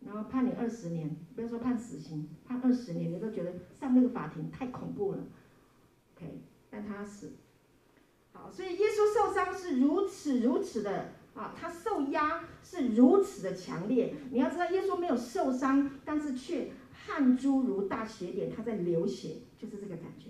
[0.00, 5.24] 然后判你二十年，不要说判死刑，判二十年，你都觉得上那个法庭太恐怖了。
[6.16, 7.30] OK，但他死，
[8.32, 14.14] 好，所以耶稣受伤是如此如此的啊，他受压是如此的强烈。
[14.30, 16.70] 你要知道，耶稣没有受伤，但是却。
[17.02, 20.28] 汗珠如大血点，他在流血，就是这个感觉。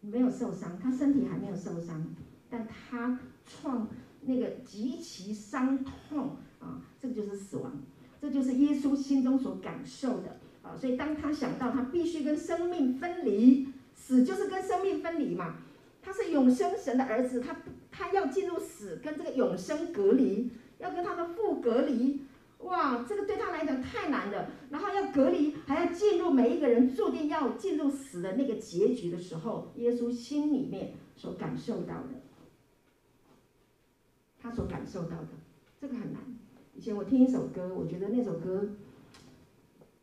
[0.00, 2.04] 没有受伤，他身体还没有受伤，
[2.50, 3.86] 但他创
[4.22, 7.72] 那个极其伤痛啊，这个就是死亡，
[8.20, 10.76] 这就是耶稣心中所感受的啊。
[10.76, 15.58] 所以当他想到他必须跟生命分离，死就是跟生命分离嘛。
[16.02, 17.56] 他是永生神的儿子，他
[17.90, 22.22] 他要进入死，跟这个永生隔离，要跟他的父隔离。
[22.58, 24.50] 哇，这个对他来讲太难了。
[24.70, 32.20] 然后要隔离，还要进入每一个人注定要进入死的那个结局的时候，耶稣心里面所感受到的，
[34.40, 35.28] 他所感受到的，
[35.80, 36.22] 这个很难。
[36.74, 38.68] 以前我听一首歌，我觉得那首歌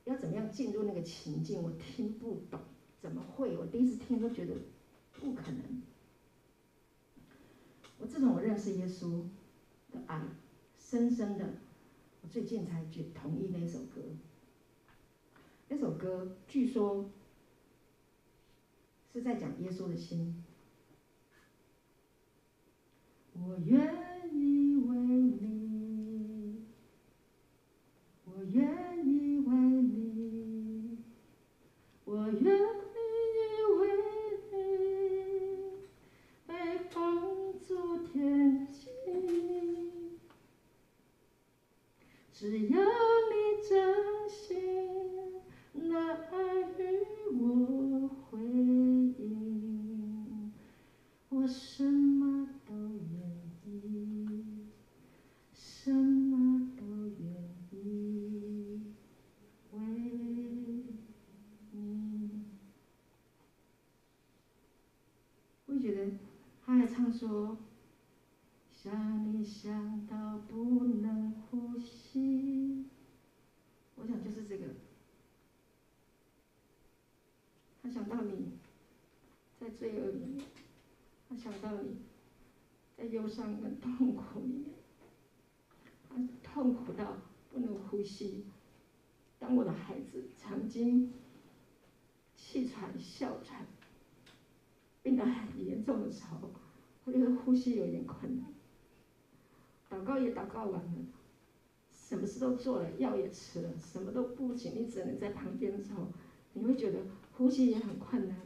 [0.05, 2.59] 要怎么样进入那个情境，我听不懂，
[3.01, 3.57] 怎么会？
[3.57, 4.53] 我第一次听都觉得
[5.19, 5.81] 不可能。
[8.07, 9.23] 自从我认识耶稣
[9.91, 10.21] 的爱，
[10.77, 11.55] 深深的。
[12.21, 14.01] 我最近才去同意那首歌，
[15.69, 17.09] 那首歌据说
[19.13, 20.43] 是在讲耶稣的心。
[23.33, 26.65] 我愿意为你，
[28.25, 30.97] 我愿意为你，
[32.05, 32.99] 我愿意
[33.77, 33.87] 为
[34.51, 34.55] 你，
[36.47, 38.89] 被放逐天际。
[42.37, 46.83] 只要你真心那爱与
[47.39, 50.51] 我回应，
[51.29, 52.91] 我什么都愿
[53.65, 54.67] 意，
[55.53, 57.15] 什么都愿
[57.71, 58.81] 意
[59.71, 59.79] 为
[61.71, 62.43] 你。
[65.67, 66.11] 我觉得
[66.65, 67.59] 他还唱说。
[68.69, 72.85] 想你想到不能呼吸，
[73.95, 74.67] 我想就是这个。
[77.81, 78.59] 他想到你
[79.59, 80.45] 在罪恶里面，
[81.27, 81.97] 他想到你
[82.95, 84.75] 在忧伤跟痛苦里面，
[86.07, 87.17] 他痛苦到
[87.51, 88.45] 不能呼吸。
[89.39, 91.11] 当我的孩子曾经
[92.35, 93.65] 气喘、哮喘，
[95.01, 96.49] 病得很严重的时候，
[97.05, 98.53] 我觉得呼吸有点困难。
[99.89, 100.91] 祷告也祷告完了，
[101.91, 106.07] 什么事都做了，药也吃了，什么都不行，你只能在旁边的时候，
[106.53, 106.99] 你会觉得
[107.37, 108.37] 呼吸也很困难，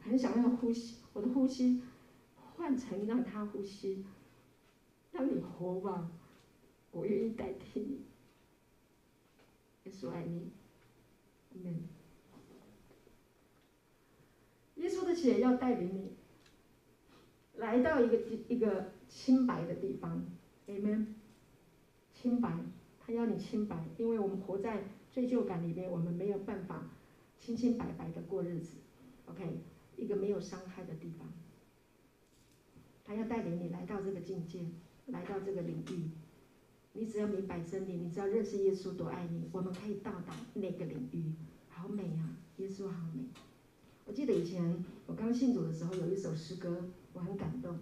[0.00, 1.82] 很想要呼吸，我的呼吸
[2.56, 4.06] 换成让他呼吸，
[5.12, 6.10] 让你活吧，
[6.92, 8.04] 我愿意代替你。
[9.84, 10.50] 耶稣爱你，
[11.50, 11.82] 阿门。
[14.76, 16.15] 耶稣的血要带领你
[17.56, 20.24] 来到一个一个清白的地方。
[20.68, 21.06] Amen，
[22.12, 22.58] 清白，
[22.98, 26.90] 他要你清白，因为我们活在罪疚感里面，我们没有办法
[27.38, 28.78] 清清白白的过日子。
[29.26, 29.58] OK，
[29.96, 31.28] 一个没有伤害的地方，
[33.04, 34.66] 他要带领你来到这个境界，
[35.06, 36.10] 来到这个领域。
[36.92, 41.32] 你只要明白真理，你只要认识耶稣多爱你，我们可以到达那个领域。
[41.68, 43.24] 好美啊，耶稣好美。
[44.06, 47.78] 我记得以前我刚信主的时候，有一首诗歌，我很感动。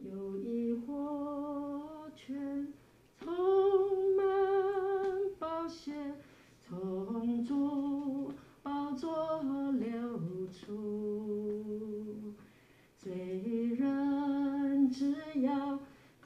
[0.00, 2.72] 有一活泉，
[3.16, 4.26] 充满
[5.38, 5.92] 宝血，
[6.58, 12.34] 从主宝座流出。
[12.96, 13.14] 罪
[13.78, 15.78] 人只要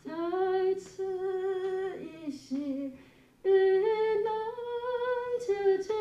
[0.03, 1.05] 在此
[2.01, 2.95] 一洗，
[3.43, 4.33] 必能
[5.39, 5.95] 洁净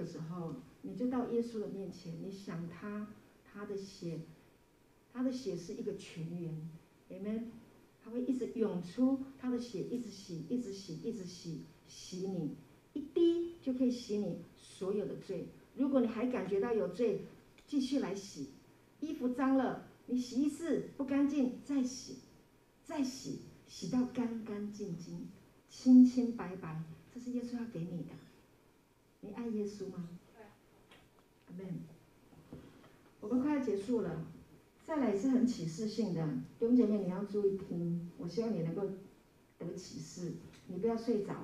[0.00, 3.08] 的时候，你就到耶稣的面前，你想他，
[3.44, 4.20] 他的血，
[5.12, 6.68] 他的血是一个泉源
[7.10, 7.42] ，Amen，
[8.02, 12.56] 他会一直涌出，他的血一直洗，一直洗，一直洗，洗你，
[12.94, 15.48] 一滴就可以洗你所有的罪。
[15.76, 17.26] 如果你还感觉到有罪，
[17.66, 18.48] 继续来洗，
[19.00, 22.16] 衣服脏了，你洗一次不干净，再洗，
[22.82, 25.28] 再洗，洗到干干净净、
[25.68, 26.82] 清清白白，
[27.14, 28.14] 这是耶稣要给你的。
[29.40, 30.06] 爱耶稣吗？
[31.48, 31.66] 阿门。
[33.22, 34.26] 我们快要结束了，
[34.84, 36.22] 再来是很启示性的，
[36.58, 38.82] 弟兄姐妹你要注意听，我希望你能够
[39.58, 40.34] 得启示，
[40.68, 41.34] 你不要睡着。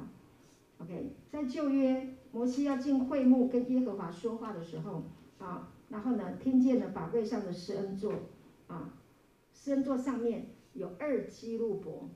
[0.78, 5.04] OK，在旧约，摩西要进会幕跟耶和华说话的时候，
[5.38, 8.12] 啊，然后呢，听见了法柜上的施恩座，
[8.66, 8.92] 啊，
[9.54, 12.10] 施恩座上面有二基路伯，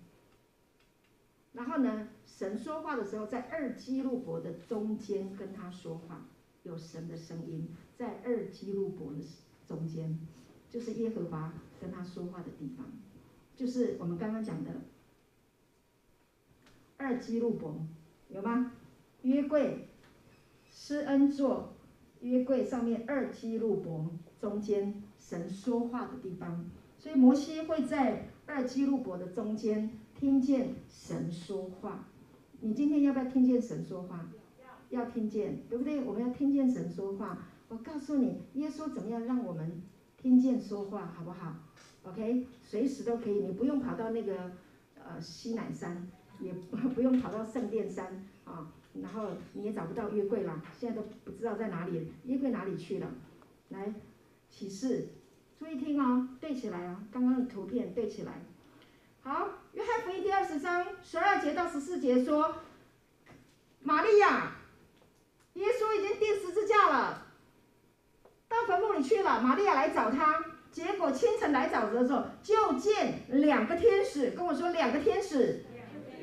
[1.53, 6.27] 然后呢，神说话的时候，在二基路伯的中间跟他说话，
[6.63, 9.19] 有神的声音在二基路伯的
[9.67, 10.19] 中间，
[10.69, 12.87] 就是耶和华跟他说话的地方，
[13.57, 14.71] 就是我们刚刚讲的
[16.97, 17.87] 二基路伯。
[18.29, 18.73] 有吗？
[19.23, 19.89] 约柜，
[20.71, 21.75] 施恩座，
[22.21, 29.91] 约柜上面二基路伯中间神说话的地方，所以摩西会在二基路伯的中间
[30.21, 32.05] 听见神说话。
[32.61, 34.29] 你今天要不要听见神说话？
[34.91, 36.05] 要听见，对不对？
[36.05, 37.39] 我们要听见神说话。
[37.69, 39.81] 我告诉你，耶稣怎么样让我们
[40.19, 41.55] 听见说话，好不好
[42.03, 44.53] ？OK，随时都可以，你不用跑到那个
[45.03, 46.07] 呃西乃山。
[46.39, 46.55] 也
[46.95, 53.07] 不用跑到圣殿山啊，然后你也找不到约柜了，现在都不知道在哪里，约柜哪里去了？
[53.69, 53.93] 来，
[54.49, 55.09] 启示，
[55.59, 58.43] 注意听哦，对起来哦，刚刚的图片对起来。
[59.23, 62.57] 好，约翰福音第二十章十二节到十四节说，
[63.81, 64.53] 玛利亚，
[65.55, 67.27] 耶稣已经钉十字架了，
[68.49, 70.43] 到坟墓里去了，玛利亚来找他，
[70.73, 75.65] 结果清晨来找的时候，就见两个天使，跟我说两个天使。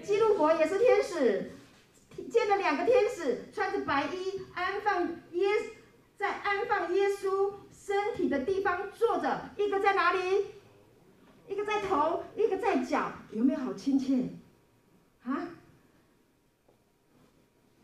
[0.04, 1.52] 基路伯也是天使，
[2.32, 5.48] 见了两个天使，穿着白衣，安放耶，
[6.18, 10.46] 在安放耶稣身体的地方坐着，一个在哪里？
[11.48, 14.30] 一个在头，一个在脚，有没有好亲切？
[15.24, 15.48] 啊？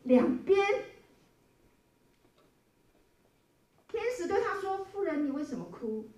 [0.04, 0.58] 两边，
[3.88, 6.10] 天使对他说：“夫人，你为什么哭？”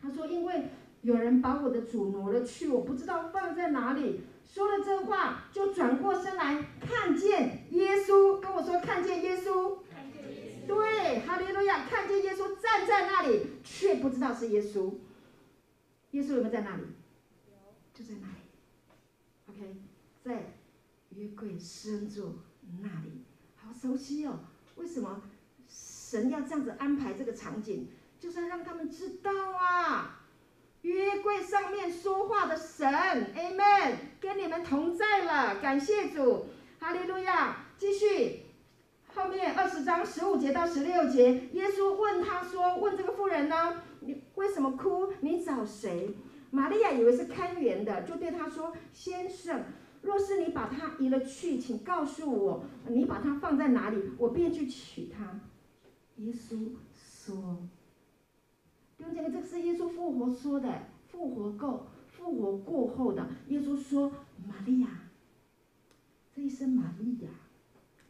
[0.00, 0.68] 他说：“因为
[1.00, 9.78] 有人把我的主挪了去，我不知道放在哪里。”说了这话，就转过身来看见耶稣，跟我说看见耶稣。
[9.90, 10.66] 看见耶稣。
[10.66, 14.92] 对，哈利路亚，看见耶稣站在那里，却不知道是耶稣。
[16.12, 16.84] 耶稣有没有在那里？
[17.92, 18.34] 就在那里。
[19.48, 19.76] OK，
[20.22, 20.54] 在
[21.10, 22.38] 约柜深处
[22.80, 23.24] 那里，
[23.56, 24.40] 好熟悉哦。
[24.76, 25.22] 为什么
[25.68, 27.88] 神要这样子安排这个场景？
[28.18, 30.20] 就是要让他们知道啊。
[30.82, 32.88] 约柜上面说话的神
[33.36, 36.46] ，Amen，跟你们同在了，感谢主，
[36.80, 37.66] 哈利路亚。
[37.78, 38.42] 继续，
[39.14, 43.82] 后面二十章十五节到十六节，耶稣问他说：“问这个妇人呢，
[44.34, 45.12] 为什么哭？
[45.20, 46.14] 你找谁？”
[46.50, 49.64] 玛利亚以为是看园的，就对他说：“先生，
[50.02, 55.40] 若是你把他移了去，请告诉我，你把他放在哪里，我便去取他。”
[56.16, 57.58] 耶稣说。
[58.98, 63.26] 弟兄姐妹，这个是耶稣复活说的，复活过，复活过后的。
[63.48, 64.12] 耶稣说
[64.46, 64.88] ：“玛利亚，
[66.34, 67.30] 这一声玛利亚，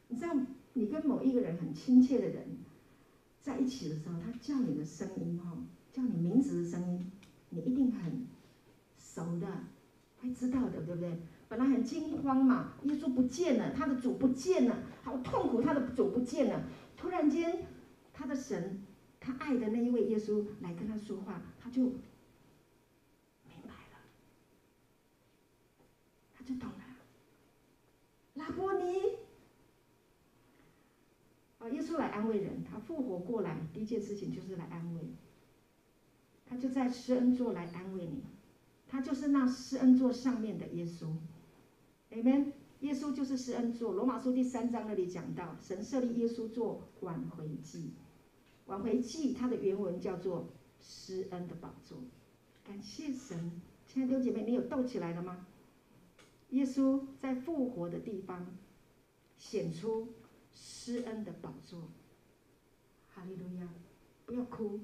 [0.08, 0.34] 你知道，
[0.72, 2.58] 你跟某一个人很亲切的人
[3.40, 5.56] 在一起的时候，他叫你的声音哈，
[5.92, 7.12] 叫你名字的声音，
[7.50, 8.26] 你一定很
[8.98, 9.46] 熟的，
[10.20, 11.16] 会知道的，对不对？
[11.48, 16.64] 本来很惊慌嘛，耶稣不见了，他的主不见了，好痛苦，他的主不见了，
[16.96, 17.66] 突然间，
[18.12, 18.82] 他的神。”
[19.24, 21.94] 他爱的那一位耶稣来跟他说话，他就明
[23.62, 24.00] 白了，
[26.34, 26.84] 他就懂了。
[28.34, 28.98] 拉波尼，
[31.60, 35.02] 啊，耶稣来安慰人，他复活过来，第一件事情就是来安慰。
[36.52, 38.22] 他就在施恩座来安慰你，
[38.86, 41.06] 他就是那施恩座上面的耶稣。
[42.10, 43.94] Amen，耶稣就是施恩座。
[43.94, 47.92] 罗马书第三章那里讲到，神设立耶稣做挽回祭。
[48.66, 51.96] 挽回祭，它的原文叫做施恩的宝座。
[52.66, 55.46] 感谢神，亲爱的姐妹，你有动起来了吗？
[56.50, 58.46] 耶稣在复活的地方
[59.38, 60.08] 显出
[60.52, 61.80] 施恩的宝座。
[63.08, 63.66] 哈利路亚！
[64.26, 64.78] 不要哭。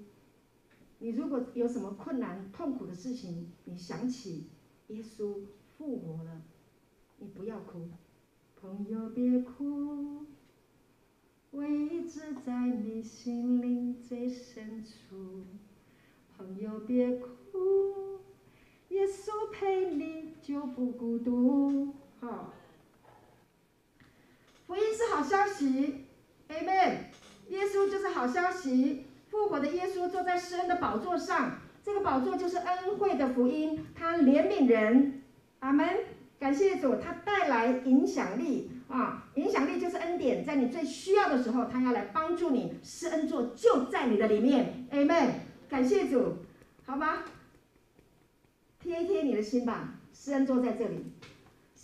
[0.99, 4.49] 你如果有什么困难、痛苦的事情，你想起
[4.89, 5.35] 耶稣
[5.77, 6.43] 复活了，
[7.19, 7.89] 你不要哭。
[8.61, 10.27] 朋友别哭，
[11.53, 15.45] 我一直在你心灵最深处，
[16.37, 18.19] 朋友别哭，
[18.89, 21.95] 耶稣陪你就不孤独。
[22.19, 22.53] 好，
[24.67, 26.07] 福音是好消息
[26.49, 27.05] ，Amen。
[27.51, 29.05] 耶稣就是好消息，
[29.39, 31.53] 复活的耶稣坐在施恩的宝座上，
[31.85, 35.23] 这个宝座就是恩惠的福音，他怜悯人，
[35.61, 35.87] 阿门。
[36.41, 38.73] 感谢主，他带来影响力。
[38.89, 45.29] 啊，影响力就是恩典，在你最需要的时候，他要来帮助你，施恩座就在你的里面，Amen。
[45.69, 46.39] 感谢主，
[46.85, 47.23] 好吧，
[48.81, 51.13] 贴一贴你的心吧，施恩座在这里，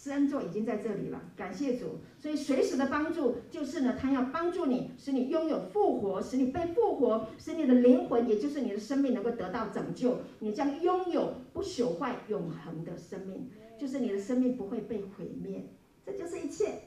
[0.04, 1.98] 施恩座已经在这里了，感谢主。
[2.18, 13.48] 所以随时的帮助就是呢，他要帮助你，使你拥有复活，使你被复活，使你的灵魂，也就是你的生命能够得到拯救，你将拥有不朽坏、永恒的生命，
[13.78, 15.66] 就是你的生命不会被毁灭，
[16.04, 16.82] 这就是一切。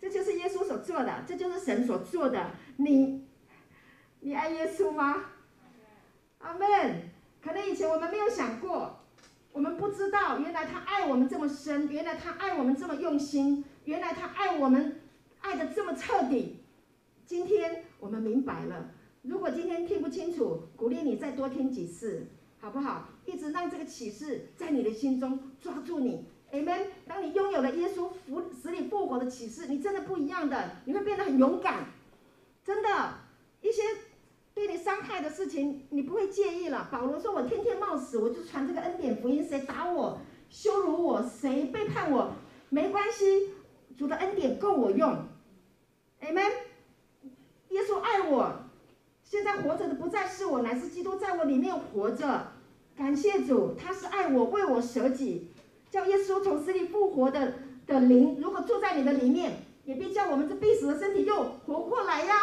[0.00, 2.52] 这就是耶稣所做的，这就是神所做的。
[2.76, 3.24] 你，
[4.20, 5.16] 你爱耶稣吗？
[6.38, 7.10] 阿门。
[7.42, 9.01] 可能以前我们没有想过，
[9.52, 15.00] 我们不知道，原来他爱我们这么深，原来他爱我们这么用心，原来他爱我们
[15.40, 16.60] 爱的这么彻底。
[17.26, 18.90] 今天我们明白了。
[19.22, 22.26] 如果今天听不清楚，鼓励你再多听几次，
[22.60, 23.08] 好不好？
[23.26, 26.24] 一直让这个启示在你的心中抓住你。
[26.52, 26.86] Amen。
[27.06, 31.86] 当你拥有了耶稣复死里复活的启示，你真的不一样的，你会变得很勇敢。
[32.64, 32.88] 真的，
[33.60, 33.82] 一些
[34.54, 36.88] 对你伤害的事情，你不会介意了。
[36.92, 39.42] 保罗说：“我天天冒死，我就传这个恩典福音。
[39.42, 40.18] 谁打我、
[40.50, 42.32] 羞辱我、谁背叛我，
[42.68, 43.50] 没关系，
[43.96, 45.24] 主的恩典够我用。
[46.20, 46.52] ”Amen。
[47.70, 48.52] 耶稣爱我，
[49.24, 52.52] 现在活着的不再是我，乃是基督在我里面活着。
[52.94, 55.48] 感谢主，他是爱我，为我舍己。
[55.90, 57.54] 叫耶稣从死里复活的
[57.86, 62.34] 的灵，如果住在你的里面，也必叫我们这必死的身体又活过来呀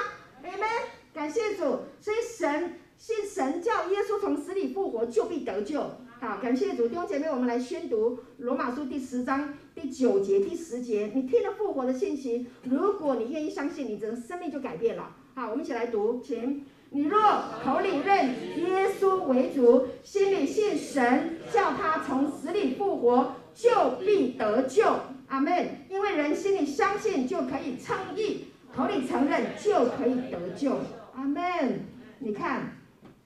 [0.43, 0.98] ，Amen。
[1.13, 1.63] 感谢主，
[1.99, 5.81] 所以神信神叫耶稣从死里复活，就必得救。
[6.19, 11.11] 好，感谢主，弟兄姐妹，我们来宣读罗马书第十章第九节、第十节。
[11.15, 15.15] 你听了复活的信息，如果你愿意相信，你整个生命就改变了。
[15.33, 16.65] 好，我们一起来读，请。
[16.91, 17.21] 你若
[17.63, 23.69] 口里认耶稣为主，心里信神叫他从死里复活，就
[24.03, 24.83] 必得救。
[25.27, 25.85] 阿门。
[25.89, 30.71] 因为人心里相信就可以称义，口里承认就可以得救。
[31.19, 31.81] 阿门。
[32.19, 32.77] 你看，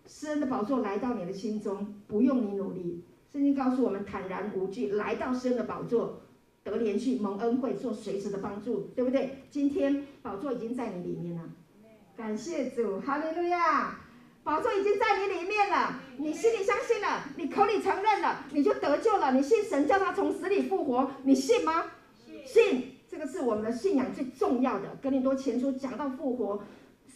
[0.08, 3.04] 施恩的宝座来到你的心中，不用你努力。
[3.32, 6.22] 圣经告诉我们，坦然无惧来到施恩的宝座，
[6.64, 9.44] 得连续蒙恩惠，做随时的帮助，对不对？
[9.52, 11.44] 今天宝座已经在你里面了。
[12.18, 14.00] 感谢主，哈利路亚！
[14.44, 19.32] 宝座已经在你里面了，你心里相信了，你口里承认了，你就得救了。
[19.34, 21.86] 你信神叫他从死里复活，你信吗？
[22.46, 24.96] 信，这个是我们的信仰最重要的。
[25.02, 26.62] 格林多前书讲到复活，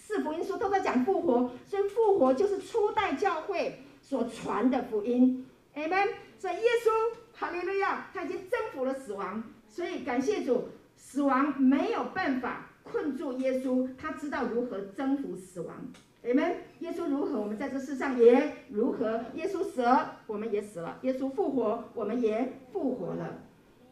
[0.07, 5.45] 四福音书都在讲复活，所以复活就是初代教会所传的福音。
[5.75, 6.07] Amen。
[6.39, 12.69] 所以耶稣，哈利路亚，他已经征服了死亡，所以感谢主，死亡没有办法。
[12.83, 15.75] 困住耶稣，他知道如何征服死亡。
[16.23, 19.25] 你们，耶稣如何，我们在这世上也如何。
[19.33, 23.39] 耶稣死了，我们也死了；耶稣复活，我们也复活了。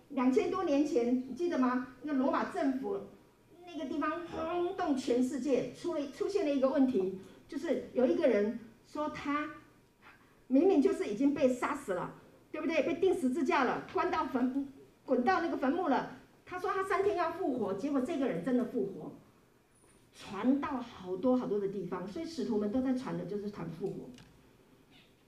[0.09, 1.87] 两千多年前，你记得吗？
[2.03, 3.01] 那罗马政府
[3.77, 8.57] 那个地方轰动全世界，出了出现了一个问题，就是有一个人
[8.87, 9.49] 说他
[10.47, 12.13] 明明就是已经被杀死了，
[12.51, 12.83] 对不对？
[12.83, 14.71] 被钉十字架了，关到坟，
[15.05, 16.17] 滚到那个坟墓了。
[16.45, 19.11] 他说他三天要复活，结果这个人真的复活，
[20.13, 24.09] 传到好多好多的地方，所以使徒们都在传的就是传复活，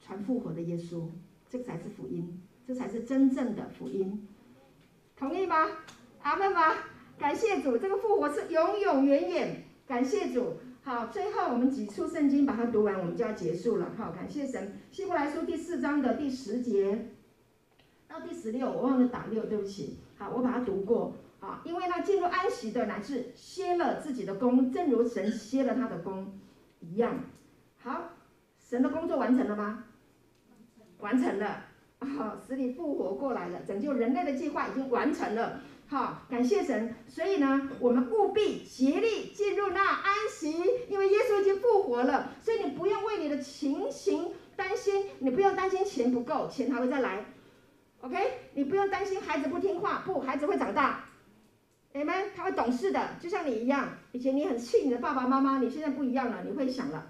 [0.02, 1.10] 传复活的耶稣，
[1.50, 4.26] 这才是福音，这才是真正的福音，
[5.18, 5.68] 同意吗？
[6.22, 6.76] 阿门吗？
[7.18, 10.58] 感谢主，这个复活是永永远远，感谢主。
[10.84, 13.92] 好，最后我们几处圣经把它读完，我们就要结束了。
[13.98, 14.80] 好，感谢神。
[14.92, 17.10] 希伯来书第四章的第十节
[18.08, 19.98] 到第十六，我忘了打六，对不起。
[20.18, 21.16] 好，我把它读过。
[21.40, 26.40] 好，因为那进入安息的乃是歇了自己的工，正如神歇了他的工
[26.80, 27.20] 一样。
[27.80, 28.12] 好，
[28.60, 29.84] 神的工作完成了吗？
[31.00, 31.66] 完成了。
[32.00, 35.60] 好，使你复活过来了，拯救人类的计划已经完成了。
[35.90, 36.94] 好，感谢神。
[37.08, 40.52] 所以呢，我们务必竭力进入那安息，
[40.90, 42.34] 因为耶稣已经复活了。
[42.42, 47.24] 所以你不用为你的情形担心，你不用担心钱不够，钱还会再来。
[48.02, 48.18] OK，
[48.54, 51.06] 你不用担心孩子不听话，不，孩子会长大
[51.94, 53.88] 你们他会懂事的，就像你一样。
[54.12, 57.08] 以前你很气你的爸爸妈妈，你现在不一样了，你会想了，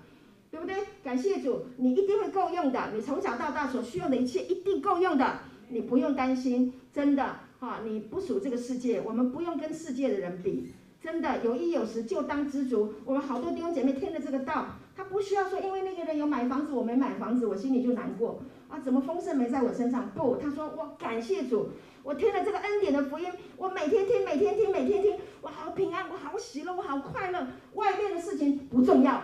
[0.52, 0.76] 对不对？
[1.04, 2.92] 感谢主，你一定会够用的。
[2.94, 10.72] 你从小到大所需要的一切一定够用的，你不用担心，真的哈，你不属这个世界，我们不用跟世界的人比，
[11.02, 12.94] 真的有衣有食就当知足。
[13.04, 18.40] 我们好多弟兄姐妹听了这个道，他不需要说，因为那个人有买房子，我没买房子，我心里就难过
[18.70, 20.10] 啊，怎么丰盛没在我身上？
[20.12, 21.70] 不，他说我感谢主，
[22.04, 23.26] 我听了这个恩典的福音，
[23.58, 27.48] 我每天听，每天听，每天听，我好平安，我好喜乐，我好快乐。
[27.74, 29.24] 外面的事情不重要，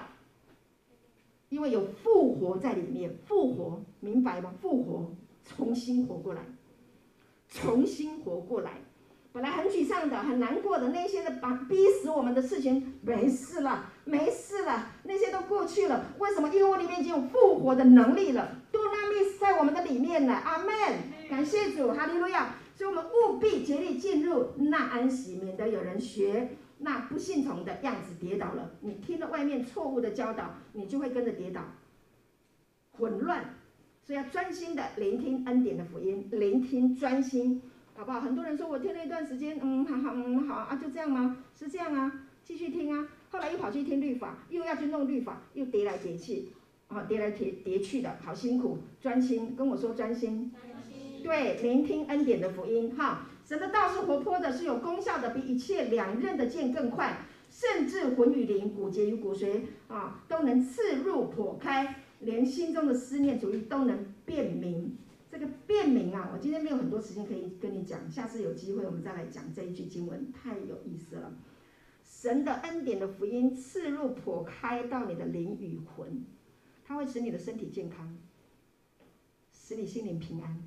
[1.50, 4.54] 因为有复活在里面，复活，明白吗？
[4.60, 5.12] 复活，
[5.46, 6.42] 重新活过来，
[7.54, 8.72] 重新活过来。
[9.32, 16.06] 本来很沮丧的、很难过的那些的把逼死我们的事情，没事了，没事了，那些都过去了。
[16.20, 16.50] 为什么？
[16.50, 20.34] 因为我里面已经有复活的能力了，都那密在我们的里面了。
[20.34, 20.68] 阿门，
[21.30, 22.56] 感谢主，哈利路亚。
[22.76, 28.72] 所以，我们务必竭力进入那安息，免得有人学那不信从的样子跌倒了。
[28.82, 31.62] 你听了外面错误的教导，你就会跟着跌倒，
[32.92, 33.56] 混乱。
[34.04, 37.62] 所以要专心的聆听恩典的福音，聆听专心。
[37.96, 38.20] 好不好？
[38.20, 41.38] 很多人说我听了一段时间，嗯，好好，嗯，好啊，就这样吗？
[41.56, 42.12] 是这样啊，
[42.44, 43.08] 继续听啊。
[43.30, 46.50] 后来又跑去听律法，又要去弄律法，又叠来叠去，
[46.88, 48.80] 啊，叠来叠叠去的，好辛苦。
[49.00, 53.28] 专心跟我说专心，专心，对，聆听恩典的福音，哈。
[53.46, 57.18] 神的道是活泼的，是有功效的，比一切两刃的剑更快，
[57.52, 64.98] 甚至魂与灵、骨节与骨髓啊，都能刺入剖开，连心中的思念主义都能辨明。
[65.32, 71.34] 这个辨明啊，我今天没有很多时间可以跟你讲，下次有机会我们再来讲这一句经文，太有意思了。
[72.04, 76.24] 神的恩典的福音刺入破开到你的灵与魂，
[76.86, 78.16] 它会使你的身体健康，
[79.52, 80.62] 使你心灵平安，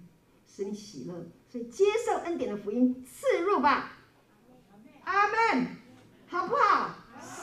[0.49, 1.27] 使你喜乐。
[1.49, 3.93] 所以接受恩典的福音刺入吧，
[5.05, 5.67] 阿门，
[6.27, 6.97] 好不好？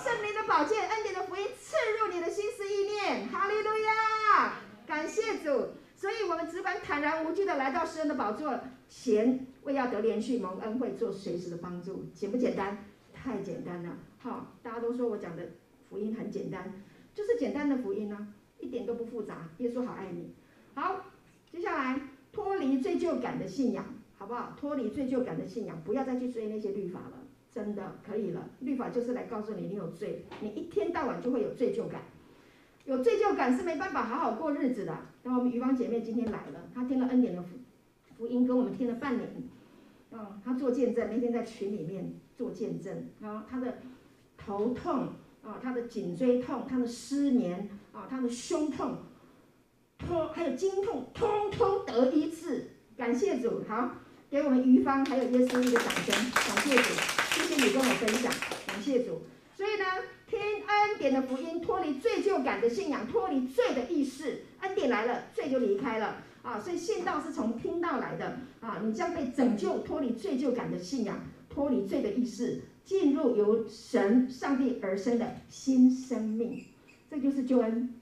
[0.03, 3.92] 圣灵的宝剑，恩典的福音刺入你的心思意念，哈利路亚，
[4.85, 5.67] 感谢主。
[5.95, 12.77] 所以，我们只管坦然无惧的来到诗恩的宝座前，为要得连续蒙恩惠，做随时的帮助，简不简单？
[13.13, 13.95] 太简单了！
[14.17, 15.47] 好，大家都说我讲的
[15.89, 16.83] 福音很简单，
[17.13, 18.27] 就是简单的福音呢、啊，
[18.59, 19.49] 一点都不复杂。
[19.59, 20.33] 耶稣好爱你。
[20.73, 21.05] 好，
[21.49, 22.01] 接下来
[22.33, 23.85] 脱离罪疚感的信仰，
[24.17, 24.53] 好不好？
[24.59, 27.13] 脱离罪疚感的信仰，不要再去追那些律法了，
[27.49, 28.49] 真的可以了。
[28.59, 32.01] 律法就是来告诉你你有罪，你一天到晚就会有罪疚感。
[32.85, 34.97] 有罪疚感是没办法好好过日子的。
[35.23, 37.57] 那我们余芳姐妹今天来了，她听了恩典的福
[38.17, 39.29] 福音，跟我们听了半年，
[40.11, 43.77] 啊，她做见证，那天在群里面做见证，啊，她的
[44.37, 48.97] 头痛，啊，她的颈椎痛，她的失眠，啊，她的胸痛，
[49.97, 53.91] 通还有经痛，通通得医治，感谢主，好，
[54.29, 56.83] 给我们余芳还有耶稣一个掌声，感谢主，
[57.31, 58.29] 谢谢你跟我分享，
[58.67, 59.21] 感谢主，
[59.55, 60.12] 所以呢。
[61.03, 66.57] 点的福音，脱离罪疚感的信仰，脱离罪的意识，恩典来了，罪就离开了啊！
[66.57, 68.79] 所以信道是从听到来的啊！
[68.81, 71.19] 你将被拯救，脱离罪疚感的信仰，
[71.49, 76.63] 脱离罪的意识，进入由神上帝而生的新生命，
[77.11, 77.93] 这就是救恩。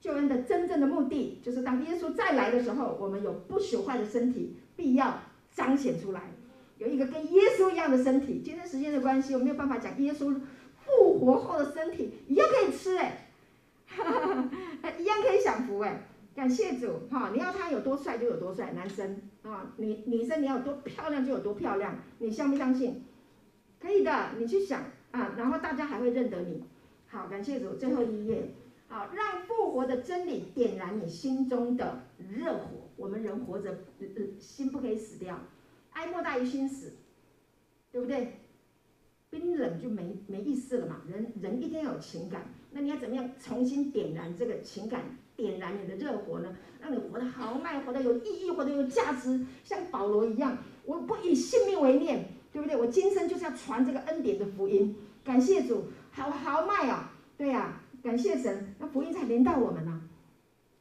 [0.00, 5.20] 救恩的真正的目的，就是当耶稣再来的时候，我们有不朽坏的身体，必要
[5.54, 6.22] 彰显出来，
[6.78, 8.40] 有一个跟耶稣一样的身体。
[8.42, 10.34] 今天时间的关系，我没有办法讲耶稣。
[10.96, 13.26] 复活后的身体一样可以吃哎，
[14.98, 17.30] 一样可以享福哎，感谢主哈！
[17.32, 23.04] 你要他有多帅就有多帅，男生啊，女女生你要多漂亮就有多漂亮，你相不相信？
[23.80, 26.64] 可以的，你去想啊，然后大家还会认得你。
[27.08, 28.54] 好，感谢主，最后一页，
[28.88, 32.02] 好，让复活的真理点燃你心中的
[32.36, 32.88] 热火。
[32.96, 34.06] 我们人活着，呃，
[34.38, 35.38] 心不可以死掉，
[35.92, 36.92] 哀莫大于心死，
[37.90, 38.39] 对不对？
[39.30, 42.42] 冰冷就没没意思了嘛，人人一定要有情感，
[42.72, 45.02] 那你要怎么样重新点燃这个情感，
[45.36, 46.56] 点燃你的热火呢？
[46.80, 52.76] 让你活得豪迈，活得有意义，活得有价值，像保罗一样，我不以性命为念，对不对？
[52.76, 60.02] 我今生就是要传这个恩典的福音，感谢主，好豪迈啊，对呀、啊，感谢神，那福音才临到我们呢、啊，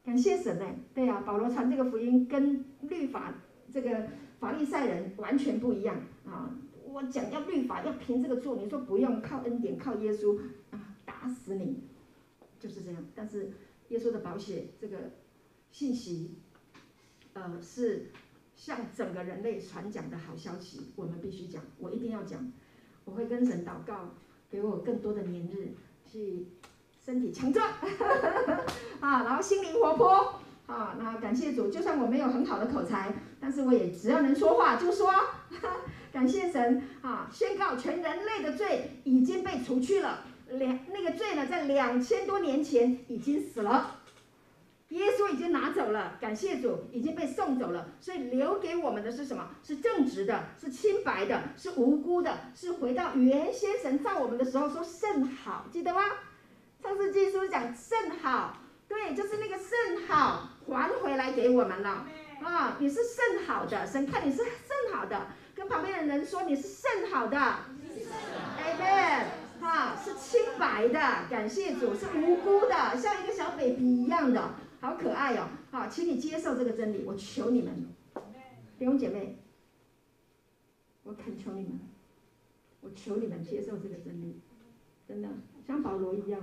[0.03, 0.65] 感谢神呢，
[0.95, 3.31] 对呀、啊，保罗传这个福音跟律法
[3.71, 4.07] 这个
[4.39, 5.95] 法利赛人完全不一样
[6.26, 6.49] 啊。
[7.03, 10.39] 讲要律法，要凭这个做，你说不用靠恩典，靠耶稣
[10.71, 11.84] 啊，打死你，
[12.59, 13.03] 就是这样。
[13.15, 13.51] 但是
[13.89, 14.97] 耶稣的宝血这个
[15.71, 16.35] 信息，
[17.34, 18.11] 呃，是
[18.55, 22.51] 向整个人类传讲的好消息，我们必须讲，我一定要讲。
[23.05, 24.15] 我会跟神祷告，
[24.49, 25.69] 给我更多的年日，
[26.05, 26.47] 去
[27.03, 27.67] 身体强壮，
[28.99, 35.11] 啊，然后心灵活泼，啊，那感谢主，就算我没有很好的口才，但是我也只要能说话就说。
[36.11, 37.30] 感谢神啊！
[37.31, 43.98] 宣告全人类的罪已经被除去了，两那个罪呢，在两千多年前已经死了，
[44.90, 49.49] 耶稣已经拿走了，感谢主，已经被送走了，所以留给我们的是什么？
[49.64, 56.02] 是正直的，是清白的，是无辜的，是回到原先神造我们的时候说甚好，记得吗？
[56.81, 58.57] 创世纪书讲甚好，
[58.88, 62.07] 对，就是那个甚好还回来给我们了
[62.41, 62.77] 啊！
[62.80, 65.27] 你是甚好的，神看你是甚好的，
[65.60, 69.26] 跟旁边的人说你是甚好的，Amen，
[69.60, 70.94] 哈，是清白的，
[71.30, 74.53] 感谢主，是无辜的，像一个小 baby 一样的。
[74.80, 75.49] 好可爱、哦！
[75.69, 77.73] 好，请你接受这个真理，我求你们，
[78.77, 79.36] 弟兄姐妹，
[81.03, 81.77] 我恳求你们，
[82.80, 84.40] 我求你们接受这个真理，
[85.06, 85.27] 真的
[85.68, 86.40] 像保罗一样，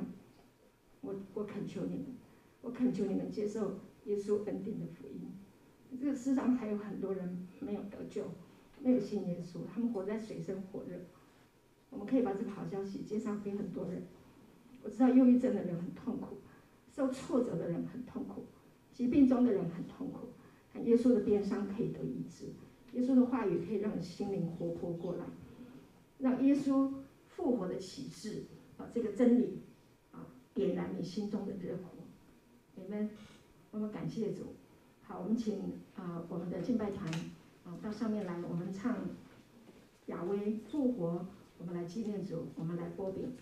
[1.01, 2.05] 我我恳求你们，
[2.60, 5.32] 我恳求你们接受耶稣恩典的福音。
[5.98, 8.30] 这个世上还有很多人没有得救，
[8.80, 10.96] 没有信耶稣，他们活在水深火热。
[11.90, 14.02] 我们可以把这个好消息介绍给很多人。
[14.82, 16.38] 我知道忧郁症的人很痛苦。
[16.88, 18.46] 受挫折的人很痛苦，
[18.90, 20.28] 疾病中的人很痛苦。
[20.72, 22.46] 看耶稣的鞭伤可以得医治，
[22.94, 25.24] 耶稣的话语可以让心灵活泼过来，
[26.16, 26.90] 让耶稣
[27.26, 28.44] 复活的启示
[28.78, 29.60] 啊，这个真理
[30.10, 31.82] 啊，点燃你心中的热火。
[32.76, 33.10] 你们，
[33.72, 34.54] 我们感谢主。
[35.02, 35.58] 好，我们请
[35.96, 37.12] 啊我们的敬拜团
[37.66, 38.97] 啊到上面来，我们唱
[40.06, 41.26] 雅威复活，
[41.59, 43.32] 我们来纪念主，我们来播饼。